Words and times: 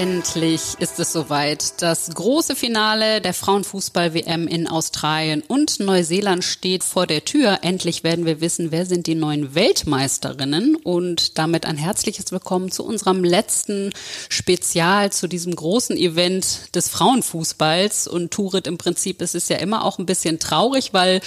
Endlich 0.00 0.62
ist 0.78 0.98
es 0.98 1.12
soweit. 1.12 1.82
Das 1.82 2.08
große 2.08 2.56
Finale 2.56 3.20
der 3.20 3.34
Frauenfußball-WM 3.34 4.48
in 4.48 4.66
Australien 4.66 5.42
und 5.46 5.78
Neuseeland 5.78 6.42
steht 6.42 6.84
vor 6.84 7.06
der 7.06 7.26
Tür. 7.26 7.58
Endlich 7.60 8.02
werden 8.02 8.24
wir 8.24 8.40
wissen, 8.40 8.72
wer 8.72 8.86
sind 8.86 9.06
die 9.06 9.14
neuen 9.14 9.54
Weltmeisterinnen. 9.54 10.76
Und 10.76 11.36
damit 11.36 11.66
ein 11.66 11.76
herzliches 11.76 12.32
Willkommen 12.32 12.70
zu 12.70 12.82
unserem 12.82 13.22
letzten 13.22 13.92
Spezial 14.30 15.12
zu 15.12 15.28
diesem 15.28 15.54
großen 15.54 15.98
Event 15.98 16.74
des 16.74 16.88
Frauenfußballs. 16.88 18.08
Und 18.08 18.30
Turit, 18.30 18.66
im 18.66 18.78
Prinzip 18.78 19.20
ist 19.20 19.34
es 19.34 19.50
ja 19.50 19.58
immer 19.58 19.84
auch 19.84 19.98
ein 19.98 20.06
bisschen 20.06 20.38
traurig, 20.38 20.94
weil 20.94 21.20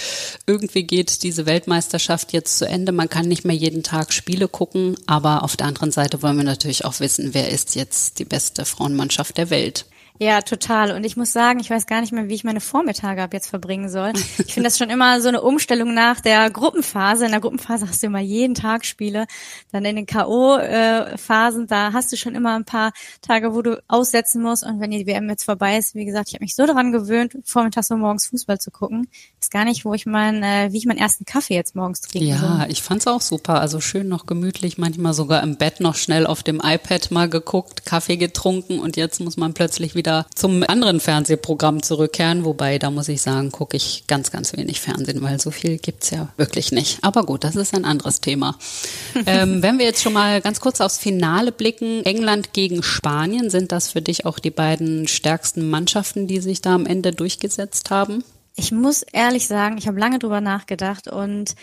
irgendwie 0.48 0.82
geht 0.82 1.22
diese 1.22 1.46
Weltmeisterschaft 1.46 2.34
jetzt 2.34 2.58
zu 2.58 2.68
Ende. 2.68 2.92
Man 2.92 3.08
kann 3.08 3.28
nicht 3.28 3.46
mehr 3.46 3.56
jeden 3.56 3.84
Tag 3.84 4.12
Spiele 4.12 4.48
gucken. 4.48 4.96
Aber 5.06 5.44
auf 5.44 5.56
der 5.58 5.68
anderen 5.68 5.92
Seite 5.92 6.24
wollen 6.24 6.38
wir 6.38 6.44
natürlich 6.44 6.86
auch 6.86 7.00
wissen, 7.00 7.36
wer 7.36 7.50
ist 7.50 7.76
jetzt 7.76 8.18
die 8.18 8.26
beste 8.26 8.63
Frauenmannschaft 8.66 9.38
der 9.38 9.50
Welt. 9.50 9.86
Ja, 10.20 10.42
total. 10.42 10.92
Und 10.92 11.04
ich 11.06 11.18
muss 11.18 11.34
sagen, 11.34 11.60
ich 11.60 11.70
weiß 11.70 11.88
gar 11.88 12.00
nicht 12.00 12.14
mehr, 12.14 12.30
wie 12.30 12.36
ich 12.36 12.44
meine 12.44 12.62
Vormittage 12.62 13.22
ab 13.22 13.34
jetzt 13.34 13.48
verbringen 13.48 13.90
soll. 13.90 14.14
Ich 14.46 14.54
finde 14.54 14.70
das 14.70 14.78
schon 14.78 14.90
immer 14.90 15.20
so 15.22 15.28
eine 15.28 15.42
Umstellung 15.42 15.94
nach 15.94 16.20
der 16.20 16.50
Gruppenphase. 16.52 17.26
In 17.26 17.32
der 17.32 17.40
Gruppenphase 17.40 17.88
hast 17.88 18.04
du 18.04 18.08
immer 18.08 18.20
jeden 18.20 18.54
Tag 18.54 18.86
Spiele. 18.86 19.26
Dann 19.72 19.86
in 19.86 19.96
den 19.96 20.06
K.O.-Phasen, 20.06 21.68
da 21.68 21.94
hast 21.94 22.12
du 22.12 22.18
schon 22.18 22.36
immer 22.36 22.56
ein 22.56 22.66
paar 22.66 22.92
Tage, 23.22 23.56
wo 23.56 23.62
du 23.64 23.82
aussetzen 23.88 24.42
musst. 24.42 24.64
Und 24.64 24.80
wenn 24.80 24.92
die 24.92 25.08
WM 25.08 25.30
jetzt 25.30 25.46
vorbei 25.46 25.78
ist, 25.78 25.96
wie 25.96 26.06
gesagt, 26.06 26.30
ich 26.30 26.36
habe 26.36 26.44
mich 26.44 26.56
so 26.56 26.68
daran 26.68 26.92
gewöhnt, 26.92 27.36
vormittags 27.44 27.90
und 27.90 28.00
morgens 28.00 28.28
Fußball 28.28 28.60
zu 28.60 28.70
gucken. 28.70 29.08
Ist 29.42 29.52
gar 29.52 29.66
nicht, 29.66 29.84
wo 29.84 29.94
ich 29.94 30.06
mein, 30.06 30.44
äh, 30.44 30.70
wie 30.72 30.78
ich 30.78 30.86
meinen 30.86 31.00
ersten 31.00 31.26
Kaffee 31.26 31.56
jetzt 31.56 31.76
morgens 31.76 32.02
trinke. 32.02 32.28
Ja, 32.28 32.60
so. 32.62 32.72
ich 32.72 32.84
fand's 32.84 33.08
auch 33.08 33.22
super. 33.22 33.60
Also 33.60 33.82
schön 33.82 34.10
noch 34.10 34.28
gemütlich, 34.28 34.78
manchmal 34.78 35.14
sogar 35.14 35.42
im 35.42 35.58
Bett 35.58 35.80
noch 35.80 35.96
schnell 35.96 36.28
auf 36.28 36.44
dem 36.44 36.62
iPad 36.64 37.10
mal 37.10 37.30
geguckt, 37.30 37.86
Kaffee 37.86 38.18
getrunken 38.18 38.80
und 38.80 38.96
jetzt 38.96 39.20
muss 39.20 39.38
man 39.38 39.54
plötzlich 39.54 39.96
wieder 39.96 40.03
wieder 40.04 40.26
zum 40.36 40.64
anderen 40.68 41.00
Fernsehprogramm 41.00 41.82
zurückkehren. 41.82 42.44
Wobei, 42.44 42.78
da 42.78 42.92
muss 42.92 43.08
ich 43.08 43.22
sagen, 43.22 43.52
gucke 43.52 43.78
ich 43.78 44.04
ganz, 44.08 44.32
ganz 44.32 44.52
wenig 44.58 44.82
Fernsehen, 44.82 45.22
weil 45.22 45.40
so 45.40 45.50
viel 45.50 45.78
gibt's 45.78 46.10
ja 46.10 46.28
wirklich 46.36 46.74
nicht. 46.74 47.00
Aber 47.04 47.24
gut, 47.24 47.46
das 47.46 47.56
ist 47.56 47.74
ein 47.74 47.86
anderes 47.86 48.20
Thema. 48.20 48.58
ähm, 49.26 49.64
wenn 49.64 49.80
wir 49.80 49.86
jetzt 49.86 50.04
schon 50.04 50.12
mal 50.12 50.42
ganz 50.42 50.60
kurz 50.60 50.82
aufs 50.82 50.98
Finale 50.98 51.54
blicken, 51.54 52.04
England 52.04 52.52
gegen 52.52 52.84
Spanien, 52.84 53.50
sind 53.50 53.72
das 53.72 53.90
für 53.90 54.02
dich 54.02 54.26
auch 54.26 54.40
die 54.40 54.52
beiden 54.52 55.08
stärksten 55.08 55.70
Mannschaften, 55.70 56.28
die 56.28 56.42
sich 56.42 56.60
da 56.60 56.76
am 56.76 56.86
Ende 56.86 57.14
durchgesetzt 57.14 57.90
haben? 57.90 58.26
Ich 58.56 58.74
muss 58.74 59.04
ehrlich 59.14 59.48
sagen, 59.48 59.78
ich 59.78 59.88
habe 59.88 60.00
lange 60.00 60.20
drüber 60.20 60.42
nachgedacht 60.42 61.08
und 61.08 61.56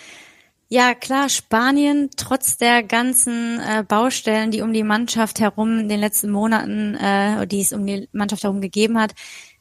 ja, 0.73 0.95
klar, 0.95 1.29
Spanien, 1.29 2.11
trotz 2.17 2.57
der 2.57 2.85
ganzen 2.85 3.59
äh, 3.59 3.83
Baustellen, 3.83 4.53
die 4.53 4.63
um 4.63 4.73
die 4.73 4.85
Mannschaft 4.85 5.41
herum 5.41 5.81
in 5.81 5.89
den 5.89 5.99
letzten 5.99 6.31
Monaten, 6.31 6.95
äh, 6.95 7.45
die 7.49 7.61
es 7.61 7.73
um 7.73 7.85
die 7.85 8.09
Mannschaft 8.13 8.45
herum 8.45 8.61
gegeben 8.61 8.97
hat, 8.97 9.15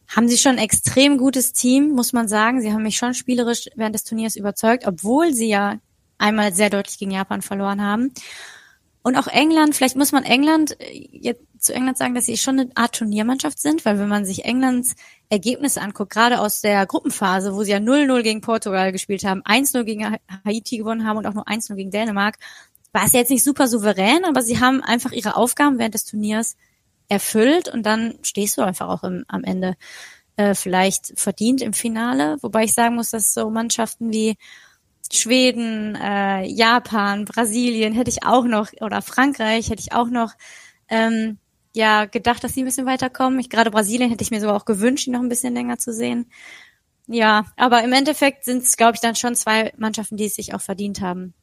haben 0.07 0.29
sie 0.29 0.37
schon 0.37 0.53
ein 0.53 0.63
extrem 0.63 1.17
gutes 1.17 1.51
Team, 1.51 1.89
muss 1.89 2.13
man 2.13 2.27
sagen. 2.27 2.61
Sie 2.61 2.71
haben 2.71 2.83
mich 2.83 2.97
schon 2.97 3.15
spielerisch 3.15 3.69
während 3.75 3.95
des 3.95 4.03
Turniers 4.03 4.35
überzeugt, 4.35 4.85
obwohl 4.85 5.33
sie 5.33 5.49
ja 5.49 5.79
einmal 6.19 6.53
sehr 6.53 6.69
deutlich 6.69 6.99
gegen 6.99 7.11
Japan 7.11 7.41
verloren 7.41 7.81
haben. 7.81 8.13
Und 9.01 9.15
auch 9.15 9.27
England, 9.27 9.75
vielleicht 9.75 9.95
muss 9.95 10.11
man 10.11 10.23
England 10.23 10.79
äh, 10.81 11.07
jetzt 11.11 11.41
zu 11.59 11.73
England 11.73 11.97
sagen, 11.97 12.15
dass 12.15 12.25
sie 12.25 12.37
schon 12.37 12.59
eine 12.59 12.69
Art 12.75 12.95
Turniermannschaft 12.95 13.59
sind, 13.59 13.83
weil 13.85 13.99
wenn 13.99 14.07
man 14.07 14.25
sich 14.25 14.45
Englands 14.45 14.95
Ergebnisse 15.29 15.81
anguckt, 15.81 16.11
gerade 16.11 16.39
aus 16.39 16.61
der 16.61 16.85
Gruppenphase, 16.85 17.53
wo 17.53 17.63
sie 17.63 17.71
ja 17.71 17.77
0-0 17.77 18.21
gegen 18.23 18.41
Portugal 18.41 18.91
gespielt 18.91 19.23
haben, 19.23 19.41
1-0 19.43 19.83
gegen 19.83 20.17
Haiti 20.45 20.77
gewonnen 20.77 21.05
haben 21.05 21.17
und 21.17 21.27
auch 21.27 21.33
nur 21.33 21.47
1-0 21.47 21.75
gegen 21.75 21.91
Dänemark, 21.91 22.37
war 22.93 23.05
es 23.05 23.13
jetzt 23.13 23.29
nicht 23.29 23.43
super 23.43 23.67
souverän, 23.67 24.25
aber 24.25 24.41
sie 24.41 24.59
haben 24.59 24.81
einfach 24.81 25.11
ihre 25.11 25.35
Aufgaben 25.35 25.77
während 25.77 25.93
des 25.93 26.05
Turniers 26.05 26.55
erfüllt 27.07 27.67
und 27.67 27.85
dann 27.85 28.15
stehst 28.21 28.57
du 28.57 28.61
einfach 28.61 28.87
auch 28.87 29.03
im, 29.03 29.25
am 29.27 29.43
Ende 29.43 29.75
äh, 30.37 30.55
vielleicht 30.55 31.19
verdient 31.19 31.61
im 31.61 31.73
Finale. 31.73 32.37
Wobei 32.41 32.63
ich 32.63 32.73
sagen 32.73 32.95
muss, 32.95 33.11
dass 33.11 33.33
so 33.33 33.49
Mannschaften 33.49 34.11
wie 34.11 34.37
Schweden, 35.11 35.95
äh, 35.95 36.45
Japan, 36.45 37.25
Brasilien 37.25 37.93
hätte 37.93 38.11
ich 38.11 38.23
auch 38.23 38.45
noch 38.45 38.71
oder 38.81 39.01
Frankreich 39.01 39.69
hätte 39.69 39.81
ich 39.81 39.93
auch 39.93 40.09
noch 40.09 40.33
ähm, 40.87 41.39
ja 41.73 42.05
gedacht, 42.05 42.43
dass 42.43 42.53
sie 42.53 42.61
ein 42.61 42.65
bisschen 42.65 42.85
weiterkommen. 42.85 43.39
Ich, 43.39 43.49
gerade 43.49 43.71
Brasilien 43.71 44.09
hätte 44.09 44.23
ich 44.23 44.31
mir 44.31 44.39
sogar 44.39 44.55
auch 44.55 44.65
gewünscht, 44.65 45.07
die 45.07 45.11
noch 45.11 45.21
ein 45.21 45.29
bisschen 45.29 45.53
länger 45.53 45.79
zu 45.79 45.93
sehen. 45.93 46.31
Ja, 47.07 47.45
aber 47.57 47.83
im 47.83 47.93
Endeffekt 47.93 48.45
sind 48.45 48.63
es, 48.63 48.77
glaube 48.77 48.93
ich, 48.95 49.01
dann 49.01 49.15
schon 49.15 49.35
zwei 49.35 49.73
Mannschaften, 49.77 50.15
die 50.17 50.25
es 50.25 50.35
sich 50.35 50.53
auch 50.53 50.61
verdient 50.61 51.01
haben. 51.01 51.33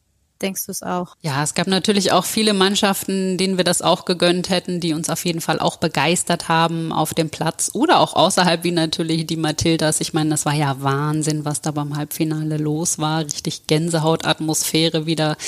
Denkst 0.43 0.67
du 0.67 0.73
es 0.73 0.83
auch? 0.83 1.17
Ja, 1.23 1.43
es 1.43 1.55
gab 1.55 1.67
natürlich 1.67 2.13
auch 2.13 2.27
viele 2.27 2.53
Mannschaften, 2.53 3.39
denen 3.39 3.57
wir 3.57 3.65
das 3.65 3.81
auch 3.81 4.05
gegönnt 4.05 4.51
hätten, 4.51 4.81
die 4.81 4.93
uns 4.93 5.09
auf 5.09 5.25
jeden 5.25 5.41
Fall 5.41 5.59
auch 5.61 5.79
begeistert 5.79 6.49
haben 6.49 6.93
auf 6.93 7.15
dem 7.15 7.31
Platz 7.31 7.71
oder 7.73 8.01
auch 8.01 8.13
außerhalb, 8.13 8.63
wie 8.63 8.73
natürlich 8.73 9.27
die 9.27 9.39
Matildas. 9.39 10.01
Ich 10.03 10.13
meine, 10.13 10.29
das 10.29 10.45
war 10.45 10.53
ja 10.53 10.77
Wahnsinn, 10.81 11.47
was 11.47 11.63
da 11.63 11.71
beim 11.71 11.97
Halbfinale 11.97 12.59
los 12.59 12.99
war. 12.99 13.21
Richtig 13.21 13.67
Gänsehautatmosphäre 13.67 15.07
wieder 15.07 15.39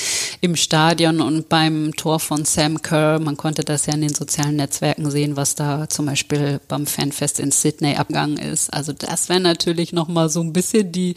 im 0.41 0.55
Stadion 0.55 1.21
und 1.21 1.49
beim 1.49 1.95
Tor 1.95 2.19
von 2.19 2.43
Sam 2.45 2.81
Kerr. 2.81 3.19
Man 3.19 3.37
konnte 3.37 3.63
das 3.63 3.85
ja 3.85 3.93
in 3.93 4.01
den 4.01 4.15
sozialen 4.15 4.55
Netzwerken 4.55 5.11
sehen, 5.11 5.35
was 5.35 5.53
da 5.53 5.87
zum 5.87 6.07
Beispiel 6.07 6.61
beim 6.67 6.87
Fanfest 6.87 7.39
in 7.39 7.51
Sydney 7.51 7.95
abgegangen 7.95 8.37
ist. 8.37 8.73
Also 8.73 8.93
das 8.93 9.29
wäre 9.29 9.39
natürlich 9.39 9.93
nochmal 9.93 10.29
so 10.29 10.41
ein 10.41 10.51
bisschen 10.51 10.91
die 10.91 11.13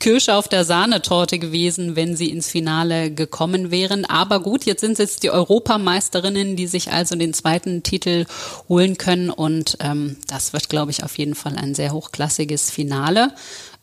Kirsche 0.00 0.34
auf 0.34 0.48
der 0.48 0.64
Sahnetorte 0.64 1.38
gewesen, 1.38 1.94
wenn 1.94 2.16
sie 2.16 2.30
ins 2.30 2.48
Finale 2.48 3.11
gekommen 3.14 3.70
wären. 3.70 4.04
Aber 4.04 4.40
gut, 4.40 4.64
jetzt 4.64 4.80
sind 4.80 4.92
es 4.92 4.98
jetzt 4.98 5.22
die 5.22 5.30
Europameisterinnen, 5.30 6.56
die 6.56 6.66
sich 6.66 6.92
also 6.92 7.16
den 7.16 7.34
zweiten 7.34 7.82
Titel 7.82 8.26
holen 8.68 8.98
können. 8.98 9.30
Und 9.30 9.76
ähm, 9.80 10.16
das 10.26 10.52
wird, 10.52 10.68
glaube 10.68 10.90
ich, 10.90 11.04
auf 11.04 11.18
jeden 11.18 11.34
Fall 11.34 11.56
ein 11.56 11.74
sehr 11.74 11.92
hochklassiges 11.92 12.70
Finale. 12.70 13.32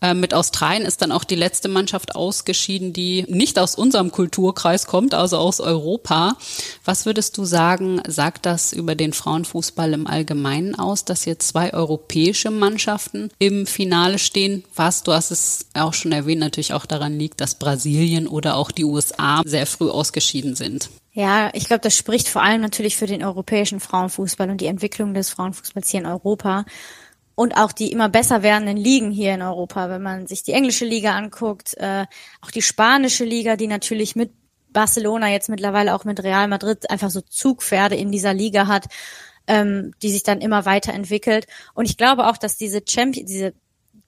Äh, 0.01 0.13
mit 0.13 0.33
Australien 0.33 0.83
ist 0.83 1.01
dann 1.01 1.11
auch 1.11 1.23
die 1.23 1.35
letzte 1.35 1.67
Mannschaft 1.67 2.15
ausgeschieden, 2.15 2.93
die 2.93 3.25
nicht 3.27 3.59
aus 3.59 3.75
unserem 3.75 4.11
Kulturkreis 4.11 4.87
kommt, 4.87 5.13
also 5.13 5.37
aus 5.37 5.59
Europa. 5.59 6.37
Was 6.85 7.05
würdest 7.05 7.37
du 7.37 7.45
sagen, 7.45 8.01
sagt 8.07 8.45
das 8.45 8.71
über 8.73 8.95
den 8.95 9.13
Frauenfußball 9.13 9.93
im 9.93 10.07
Allgemeinen 10.07 10.75
aus, 10.75 11.05
dass 11.05 11.23
hier 11.23 11.39
zwei 11.39 11.73
europäische 11.73 12.51
Mannschaften 12.51 13.29
im 13.39 13.65
Finale 13.65 14.19
stehen? 14.19 14.63
Was, 14.75 15.03
du 15.03 15.11
hast 15.11 15.31
es 15.31 15.65
auch 15.73 15.93
schon 15.93 16.11
erwähnt, 16.11 16.39
natürlich 16.39 16.73
auch 16.73 16.85
daran 16.85 17.17
liegt, 17.17 17.41
dass 17.41 17.55
Brasilien 17.55 18.27
oder 18.27 18.55
auch 18.55 18.71
die 18.71 18.85
USA 18.85 19.41
sehr 19.45 19.65
früh 19.65 19.89
ausgeschieden 19.89 20.55
sind. 20.55 20.89
Ja, 21.11 21.49
ich 21.53 21.65
glaube, 21.65 21.81
das 21.81 21.97
spricht 21.97 22.29
vor 22.29 22.43
allem 22.43 22.61
natürlich 22.61 22.95
für 22.95 23.07
den 23.07 23.23
europäischen 23.23 23.79
Frauenfußball 23.79 24.49
und 24.49 24.61
die 24.61 24.67
Entwicklung 24.67 25.13
des 25.13 25.29
Frauenfußballs 25.29 25.89
hier 25.89 25.99
in 26.01 26.05
Europa 26.05 26.65
und 27.39 27.55
auch 27.55 27.71
die 27.71 27.93
immer 27.93 28.09
besser 28.09 28.43
werdenden 28.43 28.75
Ligen 28.75 29.11
hier 29.11 29.33
in 29.33 29.41
Europa, 29.41 29.89
wenn 29.89 30.01
man 30.01 30.27
sich 30.27 30.43
die 30.43 30.51
englische 30.51 30.83
Liga 30.83 31.15
anguckt, 31.15 31.73
äh, 31.77 32.05
auch 32.41 32.51
die 32.51 32.61
spanische 32.61 33.23
Liga, 33.23 33.55
die 33.55 33.67
natürlich 33.67 34.17
mit 34.17 34.33
Barcelona 34.73 35.29
jetzt 35.29 35.47
mittlerweile 35.47 35.95
auch 35.95 36.03
mit 36.03 36.21
Real 36.21 36.49
Madrid 36.49 36.89
einfach 36.89 37.09
so 37.09 37.21
Zugpferde 37.21 37.95
in 37.95 38.11
dieser 38.11 38.33
Liga 38.33 38.67
hat, 38.67 38.87
ähm, 39.47 39.93
die 40.01 40.11
sich 40.11 40.23
dann 40.23 40.41
immer 40.41 40.65
weiterentwickelt. 40.65 41.47
Und 41.73 41.85
ich 41.85 41.95
glaube 41.95 42.27
auch, 42.27 42.35
dass 42.35 42.57
diese 42.57 42.81
Champion, 42.85 43.25
diese 43.25 43.53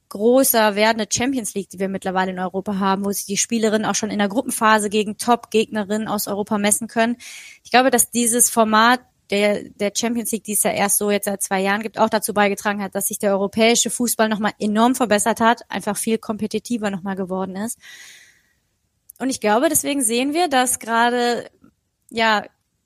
großer 0.09 0.75
werdende 0.75 1.07
Champions 1.09 1.53
League, 1.53 1.69
die 1.69 1.79
wir 1.79 1.87
mittlerweile 1.87 2.31
in 2.31 2.39
Europa 2.39 2.79
haben, 2.79 3.05
wo 3.05 3.11
sich 3.13 3.27
die 3.27 3.37
Spielerinnen 3.37 3.85
auch 3.85 3.95
schon 3.95 4.11
in 4.11 4.19
der 4.19 4.27
Gruppenphase 4.27 4.89
gegen 4.89 5.17
Top-Gegnerinnen 5.17 6.09
aus 6.09 6.27
Europa 6.27 6.57
messen 6.57 6.89
können. 6.89 7.15
Ich 7.63 7.71
glaube, 7.71 7.91
dass 7.91 8.11
dieses 8.11 8.49
Format 8.49 8.99
der, 9.31 9.63
der 9.63 9.91
Champions 9.95 10.31
League, 10.31 10.43
die 10.43 10.53
es 10.53 10.63
ja 10.63 10.71
erst 10.71 10.97
so 10.97 11.09
jetzt 11.09 11.25
seit 11.25 11.41
zwei 11.41 11.61
Jahren 11.61 11.81
gibt, 11.81 11.97
auch 11.97 12.09
dazu 12.09 12.33
beigetragen 12.33 12.81
hat, 12.83 12.93
dass 12.93 13.07
sich 13.07 13.17
der 13.17 13.31
europäische 13.31 13.89
Fußball 13.89 14.29
nochmal 14.29 14.51
enorm 14.59 14.93
verbessert 14.93 15.39
hat, 15.39 15.61
einfach 15.69 15.97
viel 15.97 16.17
kompetitiver 16.17 16.89
nochmal 16.89 17.15
geworden 17.15 17.55
ist. 17.55 17.79
Und 19.19 19.29
ich 19.29 19.39
glaube, 19.39 19.69
deswegen 19.69 20.01
sehen 20.01 20.33
wir, 20.33 20.47
dass 20.47 20.79
gerade, 20.79 21.49
ja, 22.09 22.43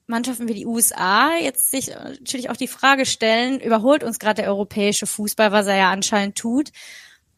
Mannschaften 0.07 0.47
wie 0.47 0.53
die 0.53 0.68
USA 0.68 1.31
jetzt 1.42 1.71
sich 1.71 1.88
natürlich 1.88 2.50
auch 2.50 2.57
die 2.57 2.68
Frage 2.68 3.06
stellen, 3.06 3.59
überholt 3.59 4.03
uns 4.03 4.19
gerade 4.19 4.44
der 4.44 4.51
europäische 4.51 5.07
Fußball, 5.07 5.51
was 5.51 5.65
er 5.65 5.77
ja 5.77 5.92
anscheinend 5.92 6.38
tut. 6.38 6.71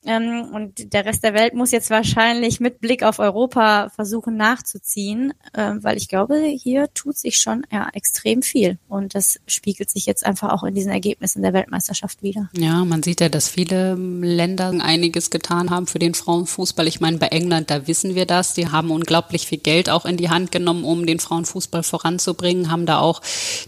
Ähm, 0.05 0.49
und 0.53 0.93
der 0.93 1.05
Rest 1.05 1.23
der 1.23 1.33
Welt 1.33 1.53
muss 1.53 1.71
jetzt 1.71 1.89
wahrscheinlich 1.89 2.59
mit 2.59 2.79
Blick 2.79 3.03
auf 3.03 3.19
Europa 3.19 3.89
versuchen 3.89 4.37
nachzuziehen, 4.37 5.33
äh, 5.53 5.73
weil 5.81 5.97
ich 5.97 6.07
glaube, 6.07 6.37
hier 6.45 6.87
tut 6.93 7.17
sich 7.17 7.37
schon 7.37 7.65
ja, 7.71 7.89
extrem 7.93 8.41
viel. 8.41 8.77
Und 8.87 9.15
das 9.15 9.39
spiegelt 9.47 9.89
sich 9.89 10.05
jetzt 10.05 10.25
einfach 10.25 10.51
auch 10.51 10.63
in 10.63 10.75
diesen 10.75 10.91
Ergebnissen 10.91 11.41
der 11.41 11.53
Weltmeisterschaft 11.53 12.21
wieder. 12.21 12.49
Ja, 12.57 12.85
man 12.85 13.03
sieht 13.03 13.21
ja, 13.21 13.29
dass 13.29 13.49
viele 13.49 13.95
Länder 13.95 14.73
einiges 14.79 15.29
getan 15.29 15.71
haben 15.71 15.87
für 15.87 15.99
den 15.99 16.13
Frauenfußball. 16.13 16.87
Ich 16.87 17.01
meine, 17.01 17.17
bei 17.17 17.27
England, 17.27 17.69
da 17.69 17.87
wissen 17.87 18.15
wir 18.15 18.25
das. 18.25 18.53
Die 18.53 18.69
haben 18.69 18.91
unglaublich 18.91 19.47
viel 19.47 19.59
Geld 19.59 19.89
auch 19.89 20.05
in 20.05 20.17
die 20.17 20.29
Hand 20.29 20.51
genommen, 20.51 20.83
um 20.83 21.05
den 21.05 21.19
Frauenfußball 21.19 21.83
voranzubringen, 21.83 22.71
haben 22.71 22.85
da 22.85 22.99
auch 22.99 23.21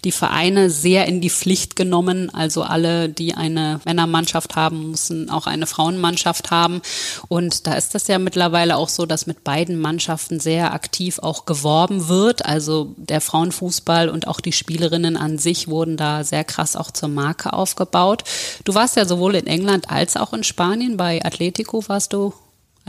die 0.03 0.11
Vereine 0.11 0.69
sehr 0.69 1.07
in 1.07 1.21
die 1.21 1.29
Pflicht 1.29 1.75
genommen. 1.75 2.29
Also 2.29 2.63
alle, 2.63 3.09
die 3.09 3.33
eine 3.33 3.81
Männermannschaft 3.85 4.55
haben, 4.55 4.91
müssen 4.91 5.29
auch 5.29 5.47
eine 5.47 5.65
Frauenmannschaft 5.65 6.19
Mannschaft 6.19 6.51
haben. 6.51 6.81
Und 7.30 7.66
da 7.66 7.74
ist 7.74 7.95
das 7.95 8.07
ja 8.07 8.19
mittlerweile 8.19 8.75
auch 8.75 8.89
so, 8.89 9.06
dass 9.06 9.25
mit 9.25 9.44
beiden 9.44 9.80
Mannschaften 9.80 10.39
sehr 10.39 10.74
aktiv 10.74 11.19
auch 11.19 11.45
geworben 11.45 12.10
wird. 12.10 12.45
Also 12.45 12.94
der 12.98 13.21
Frauenfußball 13.21 14.10
und 14.10 14.27
auch 14.27 14.42
die 14.42 14.51
Spielerinnen 14.51 15.16
an 15.16 15.38
sich 15.38 15.69
wurden 15.69 15.95
da 15.95 16.24
sehr 16.25 16.44
krass 16.44 16.75
auch 16.75 16.92
zur 16.92 17.10
Marke 17.10 17.54
aufgebaut. 17.54 18.24
Du 18.66 18.75
warst 18.75 18.98
ja 18.98 19.06
sowohl 19.06 19.36
in 19.36 19.48
England 19.48 19.89
als 19.89 20.18
auch 20.18 20.33
in 20.33 20.44
Spanien. 20.44 20.98
Bei 20.98 21.24
Atletico 21.24 21.88
warst 21.88 22.12
du 22.12 22.33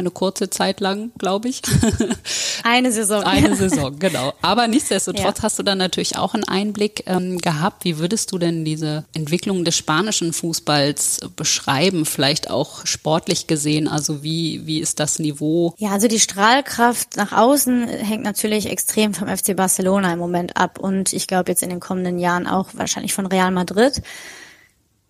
eine 0.00 0.10
kurze 0.10 0.50
Zeit 0.50 0.80
lang, 0.80 1.12
glaube 1.18 1.48
ich. 1.48 1.62
Eine 2.62 2.92
Saison. 2.92 3.22
Eine 3.22 3.56
Saison, 3.56 3.98
genau. 3.98 4.34
Aber 4.42 4.68
nichtsdestotrotz 4.68 5.38
ja. 5.38 5.42
hast 5.42 5.58
du 5.58 5.62
dann 5.62 5.78
natürlich 5.78 6.18
auch 6.18 6.34
einen 6.34 6.44
Einblick 6.44 7.04
ähm, 7.06 7.38
gehabt. 7.38 7.84
Wie 7.84 7.98
würdest 7.98 8.32
du 8.32 8.38
denn 8.38 8.64
diese 8.64 9.04
Entwicklung 9.14 9.64
des 9.64 9.76
spanischen 9.76 10.32
Fußballs 10.32 11.20
beschreiben? 11.36 12.04
Vielleicht 12.04 12.50
auch 12.50 12.86
sportlich 12.86 13.46
gesehen. 13.46 13.88
Also 13.88 14.22
wie, 14.22 14.66
wie 14.66 14.80
ist 14.80 15.00
das 15.00 15.18
Niveau? 15.18 15.74
Ja, 15.78 15.90
also 15.90 16.08
die 16.08 16.20
Strahlkraft 16.20 17.16
nach 17.16 17.32
außen 17.32 17.88
hängt 17.88 18.24
natürlich 18.24 18.66
extrem 18.66 19.14
vom 19.14 19.28
FC 19.28 19.56
Barcelona 19.56 20.12
im 20.12 20.18
Moment 20.18 20.56
ab. 20.56 20.78
Und 20.78 21.12
ich 21.12 21.26
glaube 21.26 21.50
jetzt 21.50 21.62
in 21.62 21.70
den 21.70 21.80
kommenden 21.80 22.18
Jahren 22.18 22.46
auch 22.46 22.68
wahrscheinlich 22.74 23.14
von 23.14 23.26
Real 23.26 23.50
Madrid. 23.50 24.02